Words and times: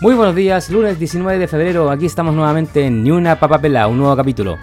Muy 0.00 0.14
buenos 0.14 0.34
días, 0.34 0.70
lunes 0.70 0.98
19 0.98 1.38
de 1.38 1.46
febrero, 1.46 1.90
aquí 1.90 2.06
estamos 2.06 2.34
nuevamente 2.34 2.86
en 2.86 3.04
Ni 3.04 3.10
una 3.10 3.38
papapela, 3.38 3.86
un 3.86 3.98
nuevo 3.98 4.16
capítulo. 4.16 4.56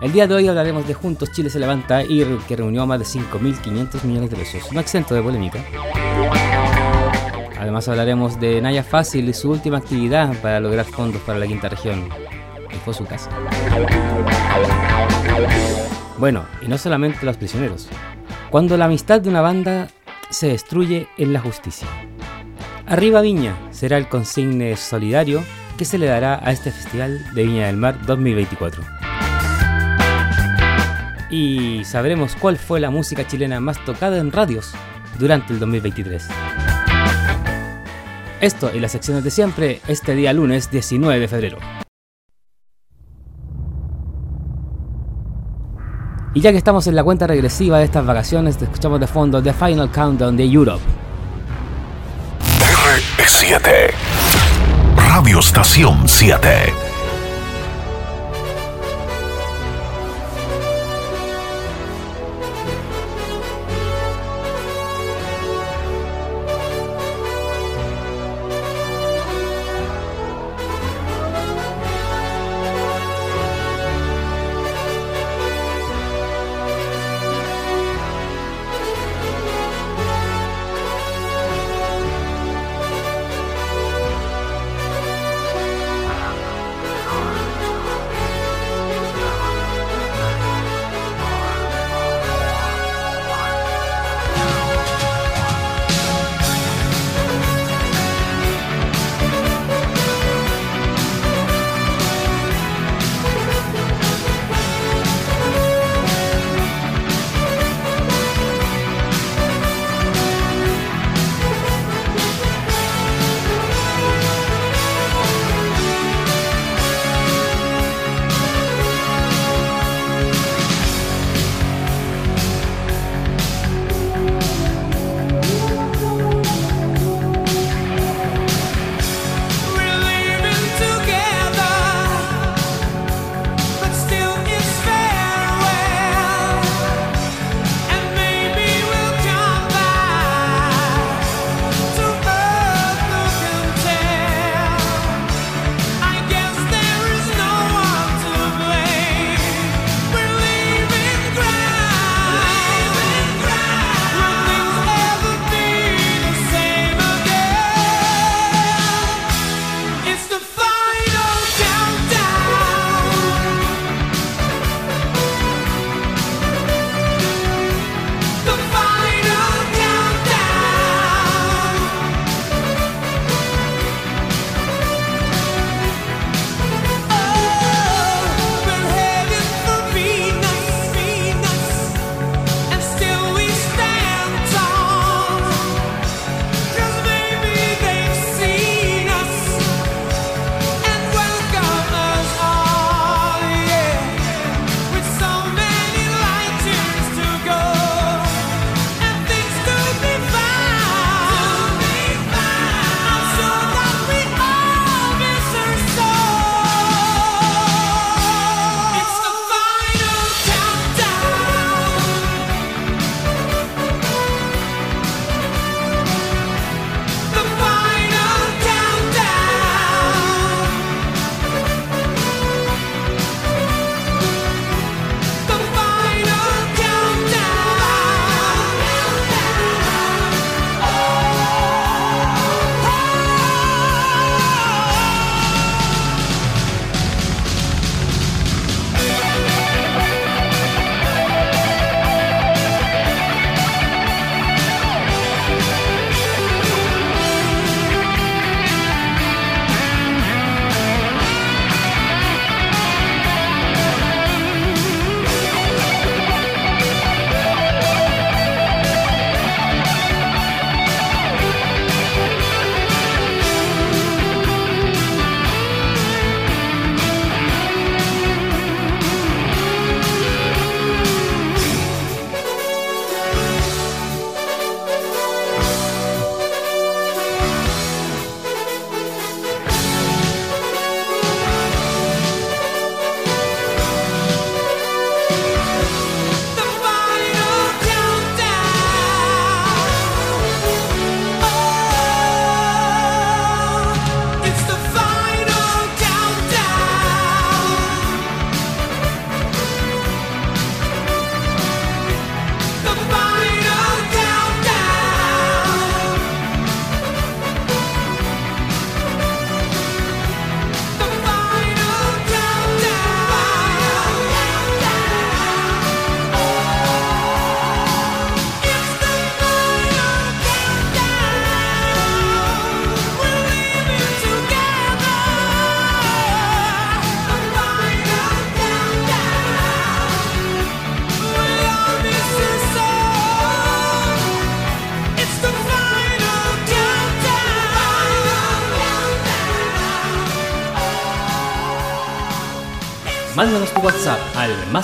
El 0.00 0.10
día 0.10 0.26
de 0.26 0.34
hoy 0.34 0.48
hablaremos 0.48 0.88
de 0.88 0.94
Juntos 0.94 1.30
Chile 1.32 1.50
se 1.50 1.58
levanta 1.58 2.02
y 2.02 2.24
que 2.48 2.56
reunió 2.56 2.86
más 2.86 2.98
de 3.00 3.04
5.500 3.04 4.04
millones 4.04 4.30
de 4.30 4.36
pesos, 4.36 4.72
no 4.72 4.80
exento 4.80 5.14
de 5.14 5.20
polémica. 5.20 5.62
Además 7.60 7.86
hablaremos 7.90 8.40
de 8.40 8.62
Naya 8.62 8.84
Fácil 8.84 9.28
y 9.28 9.34
su 9.34 9.50
última 9.50 9.76
actividad 9.76 10.34
para 10.40 10.60
lograr 10.60 10.86
fondos 10.86 11.20
para 11.20 11.38
la 11.38 11.46
quinta 11.46 11.68
región, 11.68 12.08
que 12.70 12.76
fue 12.76 12.94
su 12.94 13.04
casa. 13.04 13.28
Bueno, 16.16 16.46
y 16.62 16.68
no 16.68 16.78
solamente 16.78 17.26
los 17.26 17.36
prisioneros. 17.36 17.86
Cuando 18.48 18.78
la 18.78 18.86
amistad 18.86 19.20
de 19.20 19.28
una 19.28 19.42
banda 19.42 19.88
se 20.30 20.48
destruye 20.48 21.08
en 21.16 21.32
la 21.32 21.40
justicia. 21.40 21.88
Arriba 22.86 23.20
Viña 23.20 23.56
será 23.70 23.98
el 23.98 24.08
consigne 24.08 24.76
solidario 24.76 25.42
que 25.76 25.84
se 25.84 25.98
le 25.98 26.06
dará 26.06 26.40
a 26.42 26.52
este 26.52 26.70
Festival 26.70 27.34
de 27.34 27.44
Viña 27.44 27.66
del 27.66 27.76
Mar 27.76 28.04
2024. 28.06 28.82
Y 31.30 31.84
sabremos 31.84 32.34
cuál 32.36 32.56
fue 32.56 32.80
la 32.80 32.90
música 32.90 33.26
chilena 33.26 33.60
más 33.60 33.84
tocada 33.84 34.18
en 34.18 34.32
radios 34.32 34.72
durante 35.18 35.52
el 35.52 35.60
2023. 35.60 36.26
Esto 38.40 38.70
y 38.74 38.80
las 38.80 38.92
secciones 38.92 39.24
de 39.24 39.30
siempre 39.30 39.80
este 39.88 40.14
día 40.14 40.32
lunes 40.32 40.70
19 40.70 41.20
de 41.20 41.28
febrero. 41.28 41.58
Y 46.34 46.40
ya 46.40 46.52
que 46.52 46.58
estamos 46.58 46.86
en 46.86 46.94
la 46.94 47.02
cuenta 47.04 47.26
regresiva 47.26 47.78
de 47.78 47.84
estas 47.84 48.04
vacaciones, 48.04 48.58
te 48.58 48.64
escuchamos 48.66 49.00
de 49.00 49.06
fondo 49.06 49.42
The 49.42 49.52
Final 49.52 49.90
Countdown 49.90 50.36
de 50.36 50.44
Europe. 50.44 50.82
R7 53.18 53.90
Radio 54.96 55.38
Estación 55.40 56.06
7 56.06 56.87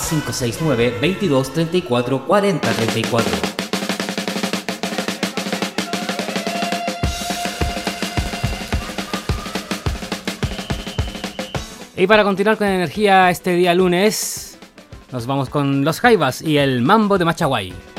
más 0.05 0.11
569 0.11 0.99
22 1.01 1.53
34 1.53 2.27
40 2.27 2.71
34. 2.71 3.33
Y 11.97 12.07
para 12.07 12.25
continuar 12.25 12.57
con 12.57 12.67
energía 12.67 13.31
este 13.31 13.55
día 13.55 13.73
lunes, 13.75 14.59
nos 15.13 15.27
vamos 15.27 15.49
con 15.49 15.85
los 15.85 16.01
Jaivas 16.01 16.43
y 16.43 16.59
el 16.59 16.83
Mambo 16.83 17.19
de 17.19 17.25
Machaguay. 17.25 17.94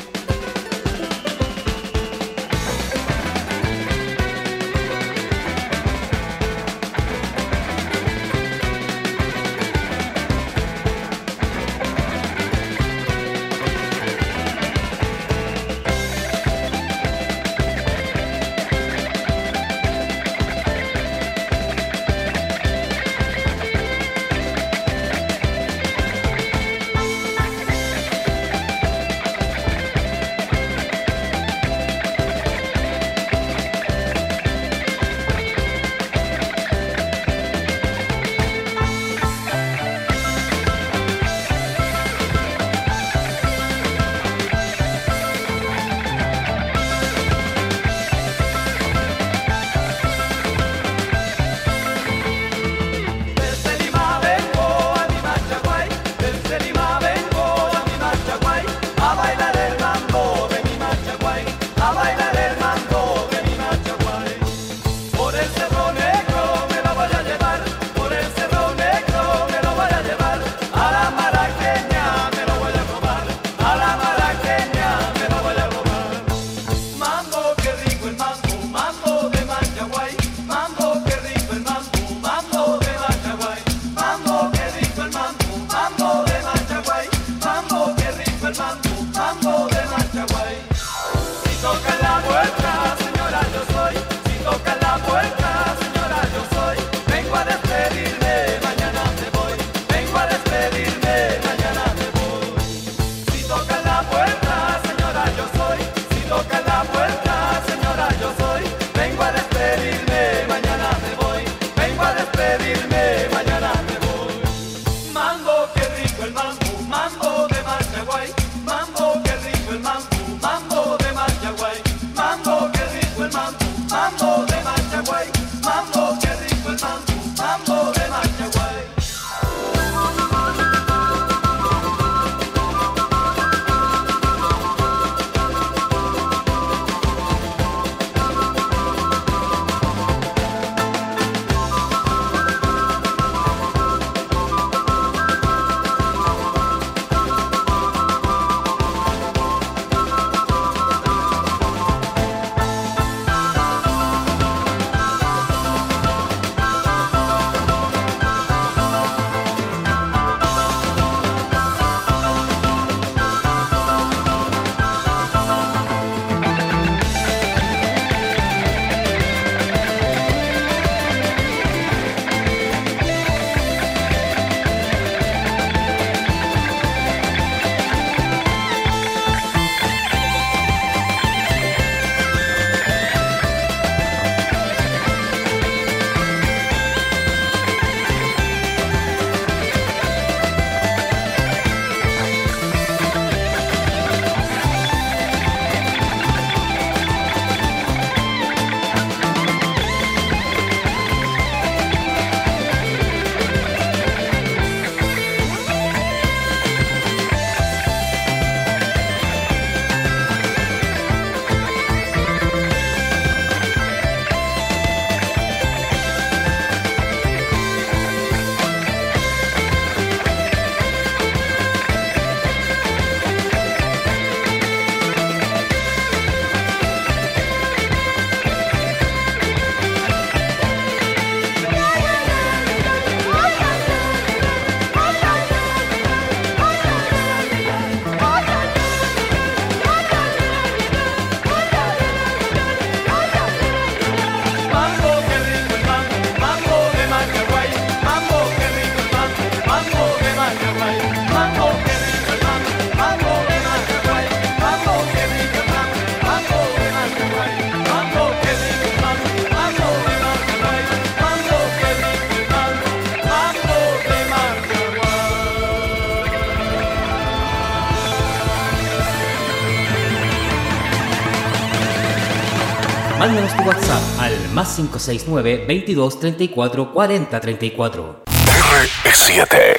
Más 274.76 274.88
569 274.88 275.64
22 275.66 276.20
34 276.20 276.92
40 276.92 277.40
34. 277.40 278.22
R7 278.26 279.76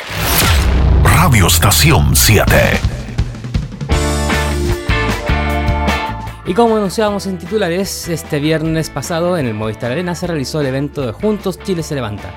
Estación 1.46 2.16
7. 2.16 2.54
Y 6.46 6.54
como 6.54 6.78
anunciábamos 6.78 7.28
en 7.28 7.38
titulares, 7.38 8.08
este 8.08 8.40
viernes 8.40 8.90
pasado 8.90 9.38
en 9.38 9.46
el 9.48 9.54
Movistar 9.54 9.92
Arena 9.92 10.16
se 10.16 10.28
realizó 10.28 10.62
el 10.62 10.68
evento 10.68 11.06
de 11.06 11.12
Juntos 11.12 11.60
Chile 11.60 11.84
se 11.84 11.96
levanta. 11.96 12.34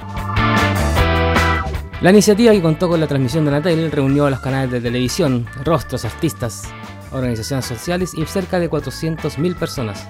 La 2.00 2.10
iniciativa 2.10 2.52
que 2.52 2.62
contó 2.62 2.88
con 2.88 3.00
la 3.00 3.06
transmisión 3.06 3.44
de 3.44 3.52
Natel 3.52 3.92
reunió 3.92 4.26
a 4.26 4.30
los 4.30 4.40
canales 4.40 4.70
de 4.70 4.80
televisión, 4.80 5.46
rostros, 5.64 6.04
artistas, 6.04 6.64
organizaciones 7.12 7.66
sociales 7.66 8.12
y 8.14 8.24
cerca 8.26 8.58
de 8.58 8.70
400.000 8.70 9.54
personas, 9.56 10.08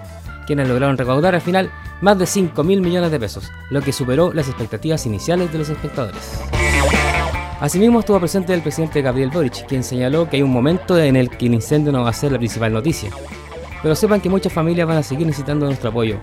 quienes 0.51 0.67
lograron 0.67 0.99
recaudar 0.99 1.37
al 1.37 1.41
final 1.41 1.71
más 2.01 2.19
de 2.19 2.25
5.000 2.25 2.81
millones 2.81 3.13
de 3.13 3.21
pesos, 3.21 3.53
lo 3.71 3.83
que 3.83 3.93
superó 3.93 4.33
las 4.33 4.49
expectativas 4.49 5.07
iniciales 5.07 5.53
de 5.53 5.59
los 5.59 5.69
espectadores. 5.69 6.41
Asimismo 7.61 8.01
estuvo 8.01 8.19
presente 8.19 8.53
el 8.53 8.61
presidente 8.61 9.01
Gabriel 9.01 9.31
Boric, 9.31 9.65
quien 9.69 9.85
señaló 9.85 10.29
que 10.29 10.39
hay 10.39 10.43
un 10.43 10.51
momento 10.51 10.99
en 10.99 11.15
el 11.15 11.31
que 11.31 11.47
el 11.47 11.55
incendio 11.55 11.93
no 11.93 12.03
va 12.03 12.11
a 12.11 12.13
ser 12.13 12.33
la 12.33 12.39
principal 12.39 12.73
noticia. 12.73 13.11
Pero 13.81 13.95
sepan 13.95 14.21
que 14.21 14.29
muchas 14.29 14.53
familias 14.53 14.89
van 14.89 14.97
a 14.97 15.05
seguir 15.05 15.25
necesitando 15.25 15.67
nuestro 15.67 15.91
apoyo. 15.91 16.17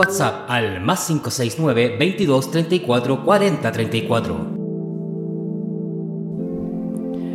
WhatsApp 0.07 0.49
al 0.49 0.79
más 0.79 1.05
569 1.07 1.97
22 1.99 2.49
34 2.51 3.25
40 3.25 3.71
34. 3.73 4.57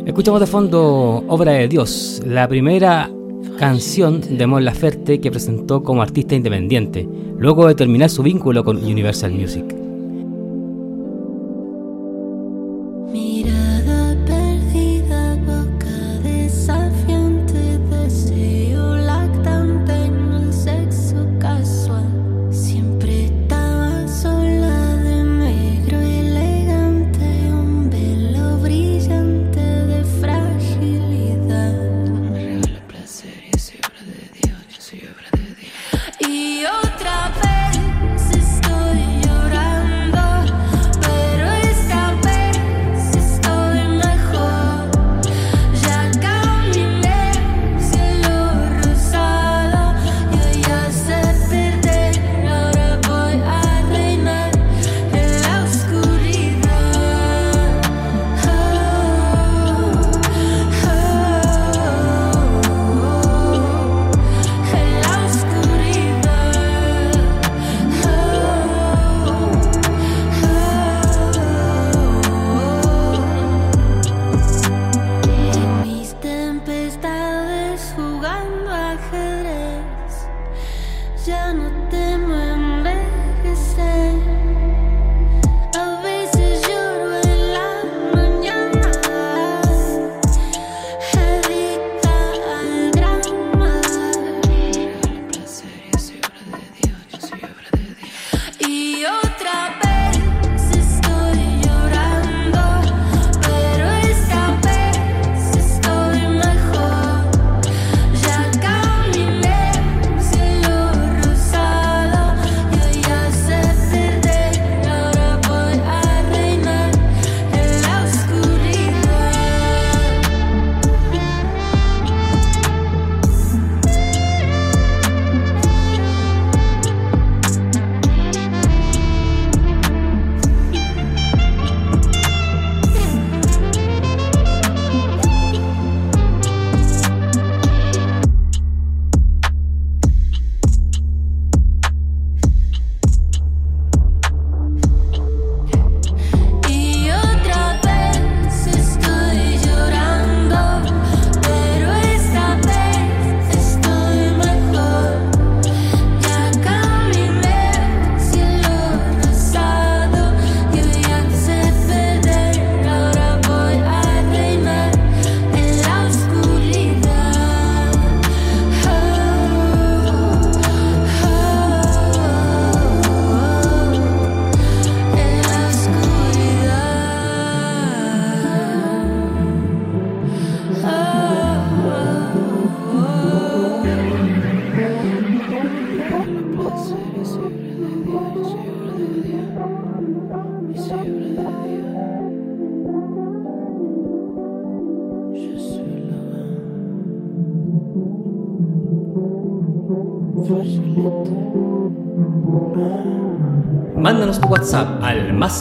Escuchamos 0.07 0.39
de 0.39 0.47
fondo 0.47 1.23
Obra 1.27 1.51
de 1.51 1.67
Dios, 1.67 2.23
la 2.25 2.47
primera 2.47 3.11
canción 3.59 4.21
de 4.21 4.47
Mon 4.47 4.65
Laferte 4.65 5.21
que 5.21 5.29
presentó 5.29 5.83
como 5.83 6.01
artista 6.01 6.33
independiente, 6.33 7.07
luego 7.37 7.67
de 7.67 7.75
terminar 7.75 8.09
su 8.09 8.23
vínculo 8.23 8.63
con 8.63 8.77
Universal 8.77 9.33
Music. 9.33 9.82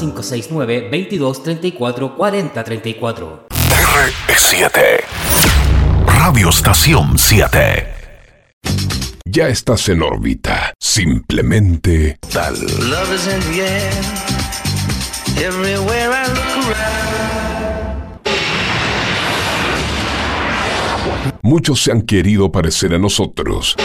569 0.02 0.88
22 0.90 1.42
34 1.42 2.16
40 2.16 2.64
34. 2.64 3.46
R7 4.08 5.04
Radio 6.06 6.48
Estación 6.48 7.16
7 7.16 7.86
Ya 9.24 9.48
estás 9.48 9.88
en 9.88 10.02
órbita. 10.02 10.74
Simplemente 10.80 12.18
tal. 12.32 12.54
Love 12.54 13.14
is 13.14 13.26
in 13.28 13.40
the 13.52 13.62
air. 13.62 13.92
Everywhere 15.38 16.10
I 16.10 16.26
look 16.28 16.66
around. 16.66 17.12
Muchos 21.42 21.82
se 21.82 21.92
han 21.92 22.02
querido 22.02 22.50
parecer 22.50 22.94
a 22.94 22.98
nosotros. 22.98 23.76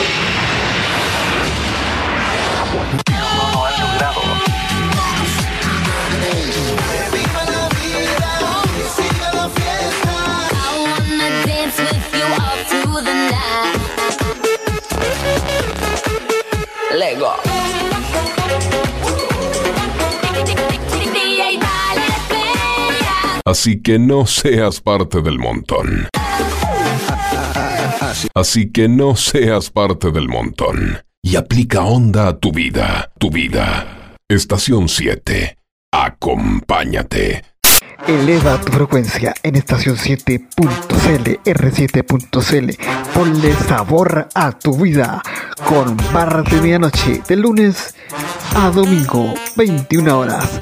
Así 23.58 23.82
que 23.82 23.98
no 23.98 24.28
seas 24.28 24.82
parte 24.82 25.24
del 25.24 25.40
montón. 25.40 26.10
Así 28.36 28.72
que 28.72 28.88
no 28.88 29.16
seas 29.16 29.72
parte 29.72 30.12
del 30.12 30.30
montón. 30.30 31.02
Y 31.24 31.38
aplica 31.38 31.82
onda 31.82 32.28
a 32.28 32.38
tu 32.38 32.52
vida, 32.52 33.12
tu 33.18 33.32
vida. 33.32 34.14
Estación 34.30 34.88
7. 34.88 35.58
Acompáñate. 35.92 37.46
Eleva 38.08 38.62
tu 38.62 38.74
frecuencia 38.74 39.34
en 39.42 39.56
estación 39.56 39.96
7.cl, 39.96 41.42
R7.cl. 41.44 42.78
Ponle 43.12 43.54
sabor 43.68 44.30
a 44.36 44.52
tu 44.52 44.78
vida 44.78 45.24
con 45.66 45.98
barras 46.14 46.46
de 46.52 46.62
medianoche 46.62 47.24
de 47.28 47.36
lunes 47.36 47.96
a 48.56 48.70
domingo, 48.70 49.34
21 49.56 50.20
horas. 50.20 50.62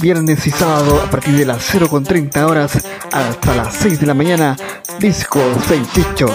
viernes 0.00 0.46
y 0.46 0.50
sábado, 0.50 1.02
a 1.02 1.10
partir 1.10 1.36
de 1.36 1.46
las 1.46 1.74
0.30 1.74 2.48
horas 2.48 2.78
hasta 3.12 3.54
las 3.54 3.74
6 3.74 4.00
de 4.00 4.06
la 4.06 4.14
mañana, 4.14 4.56
Disco 4.98 5.40
Sensation. 5.66 6.32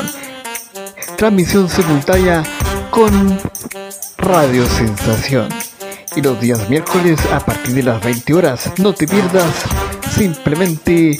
Transmisión 1.17 1.69
simultánea 1.69 2.43
con 2.89 3.39
Radio 4.17 4.65
Sensación. 4.65 5.49
Y 6.15 6.21
los 6.21 6.39
días 6.41 6.69
miércoles 6.69 7.19
a 7.31 7.39
partir 7.39 7.75
de 7.75 7.83
las 7.83 8.03
20 8.03 8.33
horas, 8.33 8.71
no 8.77 8.93
te 8.93 9.07
pierdas 9.07 9.53
simplemente 10.11 11.19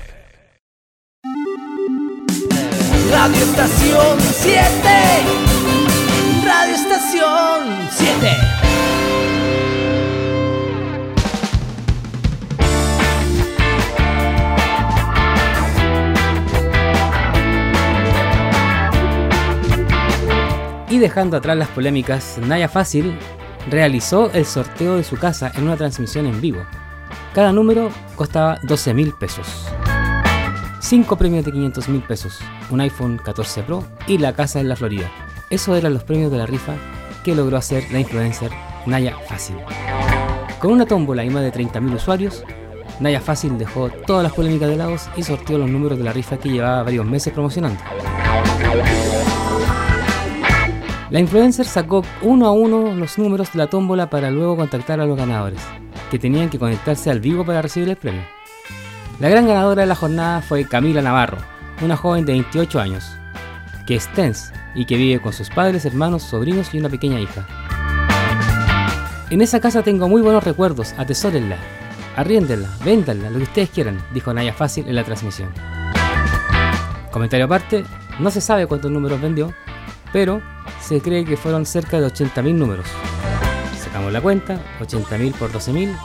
Radio 3.11 3.43
Estación 3.43 4.19
7. 4.19 4.61
Radio 6.45 6.75
Estación 6.75 7.87
7. 7.91 8.37
Y 20.89 20.97
dejando 20.97 21.37
atrás 21.37 21.57
las 21.57 21.67
polémicas, 21.67 22.37
Naya 22.39 22.69
Fácil 22.69 23.17
realizó 23.69 24.31
el 24.31 24.45
sorteo 24.45 24.95
de 24.95 25.03
su 25.03 25.17
casa 25.17 25.51
en 25.55 25.65
una 25.65 25.75
transmisión 25.75 26.25
en 26.25 26.39
vivo. 26.39 26.65
Cada 27.33 27.51
número 27.51 27.91
costaba 28.15 28.57
12 28.63 28.93
mil 28.93 29.13
pesos. 29.13 29.67
5 30.91 31.15
premios 31.15 31.45
de 31.45 31.53
500 31.53 31.87
mil 31.87 32.01
pesos, 32.01 32.39
un 32.69 32.81
iPhone 32.81 33.17
14 33.23 33.63
Pro 33.63 33.81
y 34.07 34.17
la 34.17 34.33
casa 34.33 34.59
en 34.59 34.67
la 34.67 34.75
Florida. 34.75 35.09
Esos 35.49 35.77
eran 35.77 35.93
los 35.93 36.03
premios 36.03 36.29
de 36.29 36.37
la 36.37 36.45
rifa 36.45 36.73
que 37.23 37.33
logró 37.33 37.55
hacer 37.55 37.89
la 37.93 38.01
influencer 38.01 38.51
Naya 38.85 39.15
Fácil. 39.25 39.55
Con 40.59 40.73
una 40.73 40.85
tómbola 40.85 41.23
y 41.23 41.29
más 41.29 41.43
de 41.43 41.53
30.000 41.53 41.95
usuarios, 41.95 42.43
Naya 42.99 43.21
Fácil 43.21 43.57
dejó 43.57 43.89
todas 44.05 44.21
las 44.21 44.33
polémicas 44.33 44.67
de 44.67 44.75
lado 44.75 44.97
y 45.15 45.23
sorteó 45.23 45.57
los 45.57 45.69
números 45.69 45.97
de 45.97 46.03
la 46.03 46.11
rifa 46.11 46.35
que 46.35 46.49
llevaba 46.49 46.83
varios 46.83 47.05
meses 47.05 47.31
promocionando. 47.31 47.79
La 51.09 51.21
influencer 51.21 51.67
sacó 51.67 52.03
uno 52.21 52.47
a 52.47 52.51
uno 52.51 52.93
los 52.93 53.17
números 53.17 53.53
de 53.53 53.59
la 53.59 53.67
tómbola 53.67 54.09
para 54.09 54.29
luego 54.29 54.57
contactar 54.57 54.99
a 54.99 55.05
los 55.05 55.15
ganadores, 55.15 55.61
que 56.11 56.19
tenían 56.19 56.49
que 56.49 56.59
conectarse 56.59 57.09
al 57.09 57.21
vivo 57.21 57.45
para 57.45 57.61
recibir 57.61 57.87
el 57.87 57.95
premio. 57.95 58.40
La 59.21 59.29
gran 59.29 59.45
ganadora 59.45 59.83
de 59.83 59.87
la 59.87 59.93
jornada 59.93 60.41
fue 60.41 60.65
Camila 60.65 60.99
Navarro, 60.99 61.37
una 61.83 61.95
joven 61.95 62.25
de 62.25 62.31
28 62.31 62.79
años, 62.79 63.05
que 63.85 63.93
es 63.95 64.11
TENS 64.13 64.51
y 64.73 64.85
que 64.85 64.97
vive 64.97 65.21
con 65.21 65.31
sus 65.31 65.51
padres, 65.51 65.85
hermanos, 65.85 66.23
sobrinos 66.23 66.73
y 66.73 66.79
una 66.79 66.89
pequeña 66.89 67.19
hija. 67.19 67.45
En 69.29 69.41
esa 69.41 69.59
casa 69.59 69.83
tengo 69.83 70.09
muy 70.09 70.23
buenos 70.23 70.43
recuerdos, 70.43 70.95
atesórenla, 70.97 71.57
arriéndenla, 72.15 72.67
véndanla, 72.83 73.29
lo 73.29 73.37
que 73.37 73.43
ustedes 73.43 73.69
quieran, 73.69 74.01
dijo 74.11 74.33
Naya 74.33 74.55
Fácil 74.55 74.87
en 74.87 74.95
la 74.95 75.03
transmisión. 75.03 75.51
Comentario 77.11 77.45
aparte, 77.45 77.83
no 78.19 78.31
se 78.31 78.41
sabe 78.41 78.65
cuántos 78.65 78.89
números 78.89 79.21
vendió, 79.21 79.53
pero 80.11 80.41
se 80.81 80.99
cree 80.99 81.25
que 81.25 81.37
fueron 81.37 81.67
cerca 81.67 82.01
de 82.01 82.07
80.000 82.07 82.55
números. 82.55 82.87
Sacamos 83.83 84.11
la 84.11 84.19
cuenta, 84.19 84.59
80.000 84.79 85.35
por 85.35 85.51
12.000, 85.51 85.95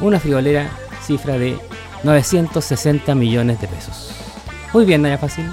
una 0.00 0.18
friolera 0.18 0.70
cifra 1.02 1.36
de 1.36 1.58
960 2.02 3.14
millones 3.14 3.60
de 3.60 3.68
pesos. 3.68 4.12
Muy 4.72 4.84
bien, 4.84 5.02
Naya 5.02 5.18
Fácil. 5.18 5.50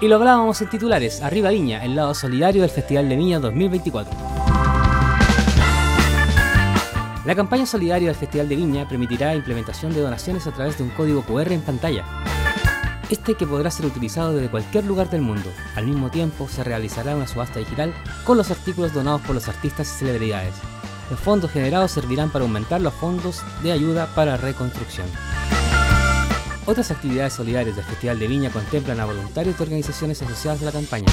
Y 0.00 0.08
lo 0.08 0.16
hablábamos 0.16 0.60
en 0.60 0.68
titulares, 0.68 1.22
Arriba 1.22 1.48
Viña, 1.48 1.82
el 1.82 1.96
lado 1.96 2.12
solidario 2.12 2.60
del 2.60 2.70
Festival 2.70 3.08
de 3.08 3.16
Viña 3.16 3.38
2024. 3.38 4.14
La 7.24 7.34
campaña 7.34 7.64
solidaria 7.64 8.08
del 8.08 8.16
Festival 8.16 8.50
de 8.50 8.56
Viña 8.56 8.86
permitirá 8.86 9.34
implementación 9.34 9.94
de 9.94 10.02
donaciones 10.02 10.46
a 10.46 10.52
través 10.52 10.76
de 10.76 10.84
un 10.84 10.90
código 10.90 11.22
QR 11.22 11.52
en 11.52 11.62
pantalla. 11.62 12.04
Este 13.08 13.34
que 13.34 13.46
podrá 13.46 13.70
ser 13.70 13.86
utilizado 13.86 14.34
desde 14.34 14.50
cualquier 14.50 14.84
lugar 14.84 15.08
del 15.08 15.22
mundo. 15.22 15.50
Al 15.74 15.86
mismo 15.86 16.10
tiempo, 16.10 16.48
se 16.48 16.64
realizará 16.64 17.16
una 17.16 17.26
subasta 17.26 17.60
digital 17.60 17.94
con 18.24 18.36
los 18.36 18.50
artículos 18.50 18.92
donados 18.92 19.22
por 19.22 19.34
los 19.34 19.48
artistas 19.48 19.88
y 19.88 19.98
celebridades. 20.00 20.54
Los 21.10 21.20
fondos 21.20 21.50
generados 21.50 21.90
servirán 21.90 22.30
para 22.30 22.44
aumentar 22.44 22.80
los 22.80 22.94
fondos 22.94 23.42
de 23.62 23.72
ayuda 23.72 24.06
para 24.14 24.36
reconstrucción. 24.36 25.06
Otras 26.66 26.90
actividades 26.90 27.34
solidarias 27.34 27.76
del 27.76 27.84
Festival 27.84 28.18
de 28.18 28.26
Viña 28.26 28.50
contemplan 28.50 28.98
a 29.00 29.04
voluntarios 29.04 29.58
de 29.58 29.64
organizaciones 29.64 30.22
asociadas 30.22 30.62
a 30.62 30.66
la 30.66 30.72
campaña, 30.72 31.12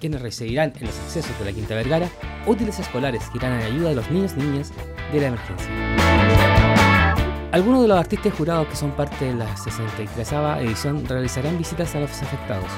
quienes 0.00 0.20
recibirán 0.20 0.72
en 0.80 0.86
los 0.86 0.98
accesos 0.98 1.38
de 1.38 1.44
la 1.44 1.52
Quinta 1.52 1.76
Vergara 1.76 2.08
útiles 2.46 2.78
escolares 2.78 3.22
que 3.30 3.38
irán 3.38 3.60
en 3.60 3.66
ayuda 3.66 3.90
de 3.90 3.94
los 3.94 4.10
niños 4.10 4.32
y 4.36 4.40
niñas 4.40 4.72
de 5.12 5.20
la 5.20 5.26
emergencia. 5.28 5.68
Algunos 7.52 7.82
de 7.82 7.88
los 7.88 7.98
artistas 7.98 8.34
jurados 8.34 8.68
que 8.68 8.76
son 8.76 8.90
parte 8.92 9.24
de 9.24 9.34
la 9.34 9.56
63 9.56 10.32
edición 10.60 11.06
realizarán 11.06 11.56
visitas 11.56 11.94
a 11.94 12.00
los 12.00 12.10
afectados, 12.10 12.70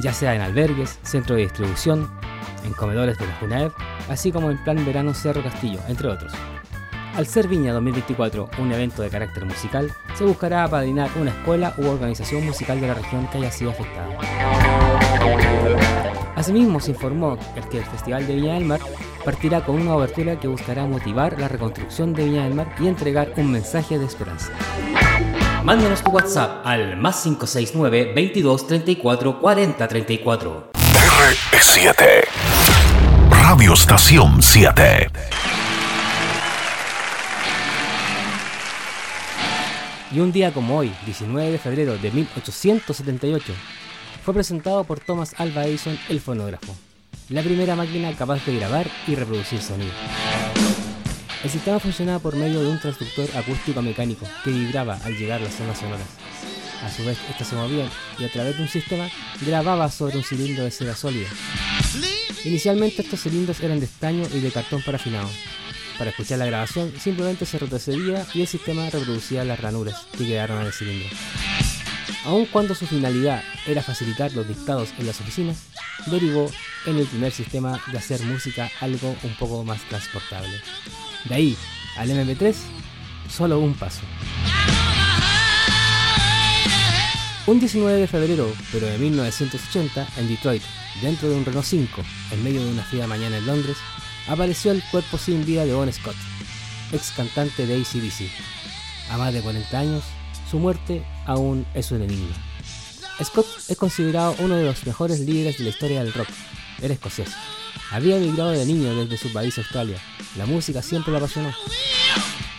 ya 0.00 0.12
sea 0.12 0.34
en 0.34 0.40
albergues, 0.40 0.98
centros 1.02 1.36
de 1.36 1.44
distribución, 1.44 2.10
en 2.64 2.72
comedores 2.72 3.18
de 3.18 3.26
la 3.26 3.36
Junaev, 3.36 3.72
así 4.08 4.32
como 4.32 4.50
en 4.50 4.62
Plan 4.64 4.84
Verano 4.84 5.14
Cerro 5.14 5.42
Castillo, 5.42 5.80
entre 5.88 6.08
otros. 6.08 6.32
Al 7.16 7.26
ser 7.26 7.48
Viña 7.48 7.72
2024 7.72 8.50
un 8.58 8.72
evento 8.72 9.00
de 9.02 9.08
carácter 9.08 9.46
musical, 9.46 9.90
se 10.14 10.24
buscará 10.24 10.64
apadrinar 10.64 11.08
una 11.18 11.30
escuela 11.30 11.74
u 11.78 11.86
organización 11.86 12.44
musical 12.44 12.78
de 12.78 12.88
la 12.88 12.94
región 12.94 13.26
que 13.28 13.38
haya 13.38 13.50
sido 13.50 13.70
afectada. 13.70 14.18
Asimismo, 16.34 16.78
se 16.78 16.90
informó 16.90 17.38
que 17.70 17.78
el 17.78 17.84
Festival 17.84 18.26
de 18.26 18.34
Viña 18.34 18.54
del 18.54 18.66
Mar 18.66 18.80
partirá 19.24 19.64
con 19.64 19.80
una 19.80 19.96
obertura 19.96 20.38
que 20.38 20.46
buscará 20.46 20.86
motivar 20.86 21.40
la 21.40 21.48
reconstrucción 21.48 22.12
de 22.12 22.26
Viña 22.26 22.44
del 22.44 22.54
Mar 22.54 22.74
y 22.78 22.86
entregar 22.86 23.32
un 23.38 23.50
mensaje 23.50 23.98
de 23.98 24.04
esperanza. 24.04 24.52
Mándanos 25.66 26.00
tu 26.00 26.12
WhatsApp 26.12 26.64
al 26.64 26.96
más 26.96 27.24
569 27.24 28.12
22 28.14 28.68
34 28.68 29.40
40 29.40 29.88
34. 29.88 30.70
R7 31.50 31.96
Radio 33.28 33.72
Estación 33.72 34.40
7 34.40 35.10
Y 40.12 40.20
un 40.20 40.30
día 40.30 40.54
como 40.54 40.78
hoy, 40.78 40.94
19 41.04 41.50
de 41.50 41.58
febrero 41.58 41.98
de 41.98 42.12
1878, 42.12 43.52
fue 44.24 44.34
presentado 44.34 44.84
por 44.84 45.00
Thomas 45.00 45.34
Alva 45.36 45.66
Edison 45.66 45.98
el 46.08 46.20
fonógrafo, 46.20 46.76
la 47.28 47.42
primera 47.42 47.74
máquina 47.74 48.14
capaz 48.14 48.46
de 48.46 48.56
grabar 48.56 48.86
y 49.08 49.16
reproducir 49.16 49.60
sonido. 49.60 49.90
El 51.46 51.52
sistema 51.52 51.78
funcionaba 51.78 52.18
por 52.18 52.34
medio 52.34 52.60
de 52.60 52.66
un 52.66 52.80
transductor 52.80 53.28
acústico 53.36 53.80
mecánico 53.80 54.26
que 54.42 54.50
vibraba 54.50 54.98
al 55.04 55.16
llegar 55.16 55.40
a 55.40 55.44
las 55.44 55.54
zonas 55.54 55.78
sonoras. 55.78 56.08
A 56.82 56.90
su 56.90 57.04
vez, 57.04 57.16
estas 57.30 57.46
se 57.46 57.54
movían 57.54 57.88
y 58.18 58.24
a 58.24 58.32
través 58.32 58.56
de 58.56 58.64
un 58.64 58.68
sistema 58.68 59.08
grababa 59.42 59.88
sobre 59.88 60.16
un 60.16 60.24
cilindro 60.24 60.64
de 60.64 60.72
seda 60.72 60.96
sólida. 60.96 61.28
Inicialmente 62.44 63.02
estos 63.02 63.20
cilindros 63.20 63.60
eran 63.60 63.78
de 63.78 63.86
estaño 63.86 64.26
y 64.34 64.40
de 64.40 64.50
cartón 64.50 64.82
parafinado. 64.82 65.30
Para 65.96 66.10
escuchar 66.10 66.40
la 66.40 66.46
grabación 66.46 66.92
simplemente 66.98 67.46
se 67.46 67.60
retrocedía 67.60 68.26
y 68.34 68.40
el 68.40 68.48
sistema 68.48 68.90
reproducía 68.90 69.44
las 69.44 69.60
ranuras 69.60 70.04
que 70.18 70.26
quedaron 70.26 70.62
en 70.62 70.66
el 70.66 70.72
cilindro. 70.72 71.16
Aun 72.24 72.46
cuando 72.46 72.74
su 72.74 72.88
finalidad 72.88 73.44
era 73.68 73.84
facilitar 73.84 74.32
los 74.32 74.48
dictados 74.48 74.88
en 74.98 75.06
las 75.06 75.20
oficinas, 75.20 75.58
derivó 76.06 76.50
en 76.86 76.98
el 76.98 77.06
primer 77.06 77.30
sistema 77.30 77.80
de 77.92 77.98
hacer 77.98 78.20
música 78.22 78.68
algo 78.80 79.14
un 79.22 79.34
poco 79.36 79.62
más 79.62 79.80
transportable. 79.88 80.60
De 81.28 81.34
ahí 81.34 81.56
al 81.96 82.10
MP3, 82.10 82.54
solo 83.28 83.58
un 83.58 83.74
paso. 83.74 84.02
Un 87.46 87.60
19 87.60 88.00
de 88.00 88.06
febrero, 88.08 88.52
pero 88.72 88.86
de 88.86 88.98
1980, 88.98 90.08
en 90.16 90.28
Detroit, 90.28 90.62
dentro 91.00 91.28
de 91.28 91.36
un 91.36 91.44
Renault 91.44 91.64
5, 91.64 92.02
en 92.32 92.42
medio 92.42 92.64
de 92.64 92.72
una 92.72 92.82
fría 92.82 93.06
mañana 93.06 93.38
en 93.38 93.46
Londres, 93.46 93.76
apareció 94.26 94.72
el 94.72 94.82
cuerpo 94.90 95.16
sin 95.16 95.44
vida 95.46 95.64
de 95.64 95.72
Bon 95.72 95.92
Scott, 95.92 96.16
ex 96.92 97.12
cantante 97.12 97.66
de 97.66 97.76
ACDC. 97.76 98.28
A 99.10 99.16
más 99.16 99.32
de 99.32 99.42
40 99.42 99.78
años, 99.78 100.02
su 100.50 100.58
muerte 100.58 101.04
aún 101.24 101.64
es 101.74 101.92
un 101.92 102.02
enigma. 102.02 102.34
Scott 103.22 103.46
es 103.68 103.76
considerado 103.76 104.34
uno 104.40 104.56
de 104.56 104.64
los 104.64 104.84
mejores 104.84 105.20
líderes 105.20 105.58
de 105.58 105.64
la 105.64 105.70
historia 105.70 106.02
del 106.02 106.12
rock. 106.12 106.28
Era 106.80 106.94
escocés. 106.94 107.28
Había 107.90 108.16
emigrado 108.16 108.50
de 108.50 108.66
niño 108.66 108.94
desde 108.94 109.16
su 109.16 109.32
país 109.32 109.56
Australia. 109.58 109.98
La 110.36 110.46
música 110.46 110.82
siempre 110.82 111.12
lo 111.12 111.18
apasionó. 111.18 111.52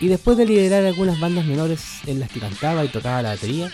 Y 0.00 0.08
después 0.08 0.36
de 0.36 0.46
liderar 0.46 0.84
algunas 0.84 1.18
bandas 1.18 1.44
menores 1.44 2.00
en 2.06 2.20
las 2.20 2.30
que 2.30 2.40
cantaba 2.40 2.84
y 2.84 2.88
tocaba 2.88 3.22
la 3.22 3.30
batería, 3.30 3.70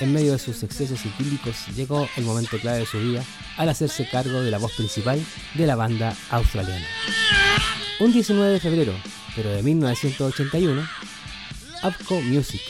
en 0.00 0.12
medio 0.12 0.32
de 0.32 0.38
sus 0.38 0.62
excesos 0.62 1.04
etílicos 1.04 1.66
llegó 1.76 2.08
el 2.16 2.24
momento 2.24 2.58
clave 2.58 2.80
de 2.80 2.86
su 2.86 2.98
vida 2.98 3.24
al 3.56 3.68
hacerse 3.68 4.08
cargo 4.08 4.40
de 4.40 4.50
la 4.50 4.58
voz 4.58 4.72
principal 4.72 5.24
de 5.54 5.66
la 5.66 5.76
banda 5.76 6.16
australiana. 6.30 6.86
Un 8.00 8.12
19 8.12 8.52
de 8.52 8.60
febrero, 8.60 8.94
pero 9.36 9.50
de 9.50 9.62
1981, 9.62 10.88
Upco 11.84 12.20
Music, 12.20 12.60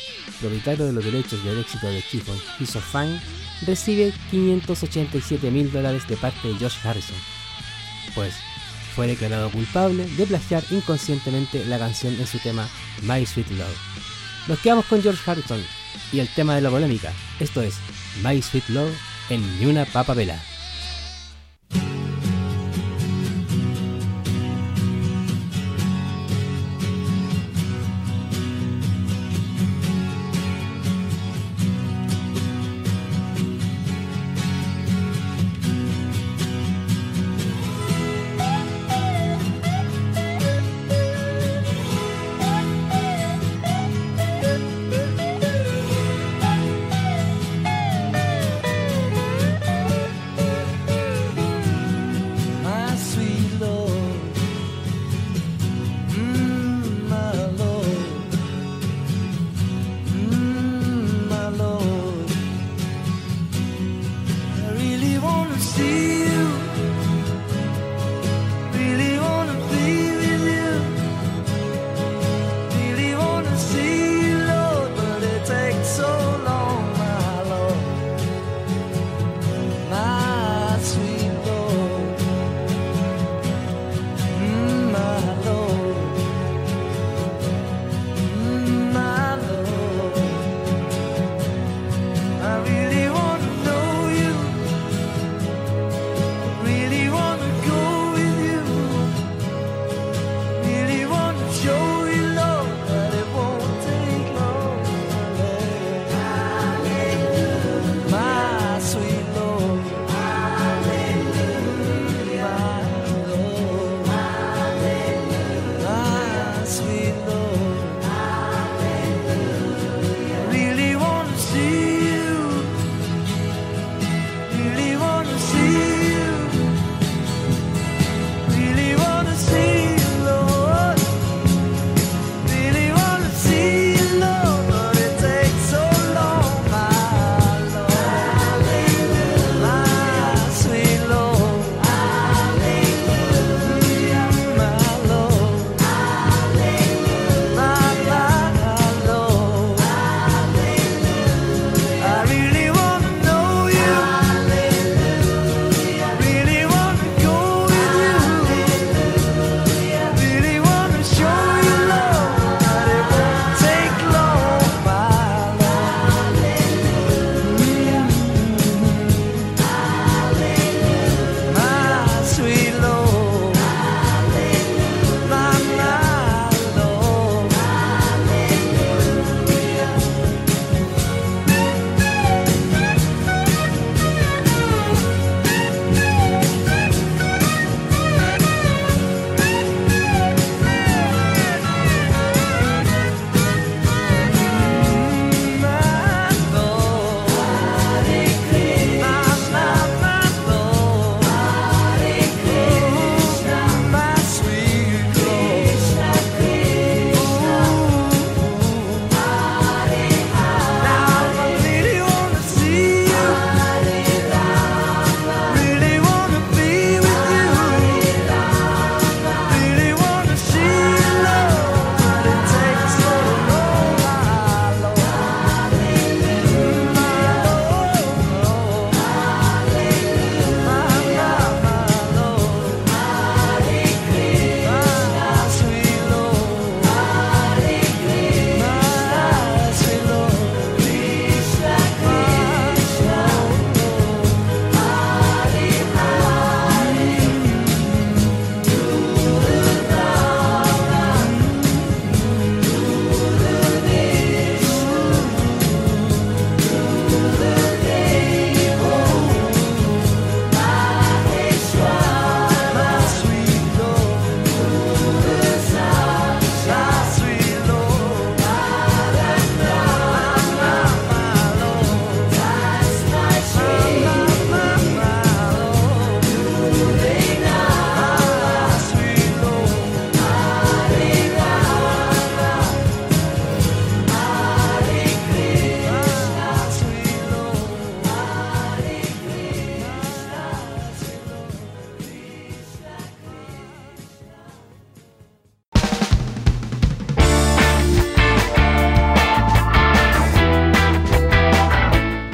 propietario 0.40 0.86
de 0.86 0.92
los 0.92 1.04
derechos 1.04 1.42
del 1.44 1.60
éxito 1.60 1.86
de 1.86 2.02
Chief 2.02 2.28
on 2.28 2.38
Piece 2.58 2.78
of 2.78 2.84
Fine, 2.84 3.20
recibe 3.66 4.12
587 4.30 5.50
mil 5.50 5.70
dólares 5.72 6.06
de 6.08 6.16
parte 6.16 6.48
de 6.48 6.54
Josh 6.54 6.78
Harrison, 6.84 7.16
pues 8.14 8.34
fue 8.94 9.06
declarado 9.06 9.50
culpable 9.50 10.06
de 10.06 10.26
plagiar 10.26 10.62
inconscientemente 10.70 11.64
la 11.64 11.78
canción 11.78 12.14
en 12.14 12.26
su 12.26 12.38
tema 12.38 12.68
My 13.02 13.24
Sweet 13.24 13.50
Love. 13.52 13.78
Nos 14.48 14.58
quedamos 14.58 14.86
con 14.86 15.02
George 15.02 15.22
Harrison 15.30 15.62
y 16.12 16.20
el 16.20 16.28
tema 16.28 16.54
de 16.54 16.60
la 16.62 16.70
polémica, 16.70 17.12
esto 17.40 17.62
es 17.62 17.76
My 18.22 18.42
Sweet 18.42 18.68
Love 18.68 18.94
en 19.30 19.58
Ni 19.58 19.66
una 19.66 19.84
papa 19.84 20.14
vela. 20.14 20.51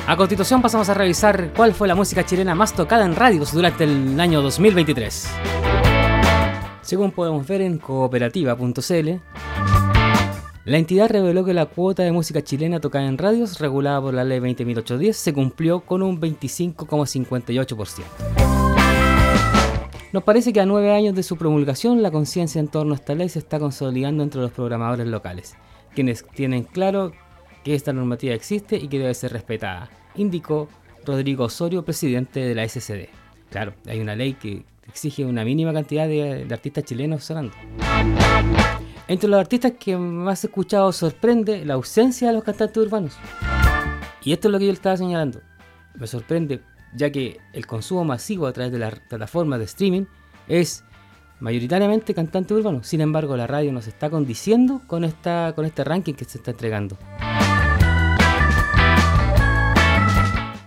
A 0.08 0.16
continuación 0.16 0.62
pasamos 0.62 0.88
a 0.88 0.94
revisar 0.94 1.52
cuál 1.54 1.74
fue 1.74 1.86
la 1.86 1.94
música 1.94 2.24
chilena 2.24 2.54
más 2.54 2.72
tocada 2.72 3.04
en 3.04 3.14
radios 3.14 3.52
durante 3.52 3.84
el 3.84 4.18
año 4.18 4.40
2023. 4.40 5.28
Según 6.80 7.10
podemos 7.10 7.46
ver 7.46 7.60
en 7.60 7.76
cooperativa.cl, 7.76 9.10
la 10.64 10.78
entidad 10.78 11.10
reveló 11.10 11.44
que 11.44 11.52
la 11.52 11.66
cuota 11.66 12.04
de 12.04 12.12
música 12.12 12.40
chilena 12.40 12.80
tocada 12.80 13.04
en 13.04 13.18
radios, 13.18 13.60
regulada 13.60 14.00
por 14.00 14.14
la 14.14 14.24
ley 14.24 14.38
20.810, 14.38 15.12
se 15.12 15.34
cumplió 15.34 15.80
con 15.80 16.02
un 16.02 16.18
25,58%. 16.18 18.02
Nos 20.14 20.22
parece 20.22 20.54
que 20.54 20.60
a 20.62 20.64
nueve 20.64 20.90
años 20.90 21.14
de 21.14 21.22
su 21.22 21.36
promulgación, 21.36 22.02
la 22.02 22.10
conciencia 22.10 22.60
en 22.60 22.68
torno 22.68 22.94
a 22.94 22.96
esta 22.96 23.14
ley 23.14 23.28
se 23.28 23.40
está 23.40 23.58
consolidando 23.58 24.22
entre 24.22 24.40
los 24.40 24.52
programadores 24.52 25.06
locales, 25.06 25.54
quienes 25.94 26.24
tienen 26.28 26.64
claro 26.64 27.12
que 27.68 27.74
esta 27.74 27.92
normativa 27.92 28.34
existe 28.34 28.76
y 28.76 28.88
que 28.88 28.98
debe 28.98 29.12
ser 29.12 29.30
respetada, 29.30 29.90
indicó 30.14 30.70
Rodrigo 31.04 31.44
Osorio, 31.44 31.84
presidente 31.84 32.40
de 32.40 32.54
la 32.54 32.66
SCD. 32.66 33.10
Claro, 33.50 33.74
hay 33.86 34.00
una 34.00 34.16
ley 34.16 34.32
que 34.32 34.64
exige 34.86 35.26
una 35.26 35.44
mínima 35.44 35.74
cantidad 35.74 36.08
de, 36.08 36.46
de 36.46 36.54
artistas 36.54 36.84
chilenos 36.84 37.24
sonando. 37.24 37.54
Entre 39.06 39.28
los 39.28 39.38
artistas 39.38 39.72
que 39.78 39.98
más 39.98 40.44
he 40.44 40.46
escuchado 40.46 40.90
sorprende 40.92 41.62
la 41.66 41.74
ausencia 41.74 42.28
de 42.28 42.34
los 42.36 42.42
cantantes 42.42 42.78
urbanos. 42.78 43.18
Y 44.24 44.32
esto 44.32 44.48
es 44.48 44.52
lo 44.52 44.58
que 44.58 44.64
yo 44.64 44.72
estaba 44.72 44.96
señalando. 44.96 45.42
Me 45.94 46.06
sorprende 46.06 46.62
ya 46.94 47.12
que 47.12 47.38
el 47.52 47.66
consumo 47.66 48.02
masivo 48.02 48.46
a 48.46 48.52
través 48.54 48.72
de 48.72 48.78
las 48.78 48.98
plataformas 48.98 49.58
de 49.58 49.66
streaming 49.66 50.06
es 50.48 50.84
mayoritariamente 51.40 52.14
cantante 52.14 52.54
urbano. 52.54 52.82
Sin 52.82 53.02
embargo, 53.02 53.36
la 53.36 53.46
radio 53.46 53.72
nos 53.72 53.86
está 53.88 54.08
condiciendo 54.08 54.80
con, 54.86 55.04
esta, 55.04 55.52
con 55.54 55.66
este 55.66 55.84
ranking 55.84 56.14
que 56.14 56.24
se 56.24 56.38
está 56.38 56.52
entregando. 56.52 56.96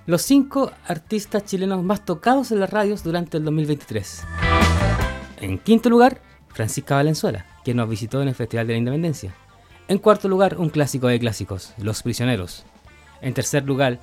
Los 0.07 0.23
cinco 0.23 0.71
artistas 0.87 1.45
chilenos 1.45 1.83
más 1.83 2.03
tocados 2.03 2.51
en 2.51 2.59
las 2.59 2.71
radios 2.71 3.03
durante 3.03 3.37
el 3.37 3.45
2023. 3.45 4.23
En 5.41 5.59
quinto 5.59 5.91
lugar, 5.91 6.21
Francisca 6.47 6.95
Valenzuela, 6.95 7.45
quien 7.63 7.77
nos 7.77 7.87
visitó 7.87 8.19
en 8.19 8.27
el 8.27 8.33
Festival 8.35 8.65
de 8.65 8.73
la 8.73 8.79
Independencia. 8.79 9.35
En 9.87 9.99
cuarto 9.99 10.27
lugar, 10.27 10.57
un 10.57 10.69
clásico 10.69 11.05
de 11.05 11.19
clásicos, 11.19 11.73
Los 11.77 12.01
Prisioneros. 12.01 12.65
En 13.21 13.35
tercer 13.35 13.63
lugar, 13.63 13.99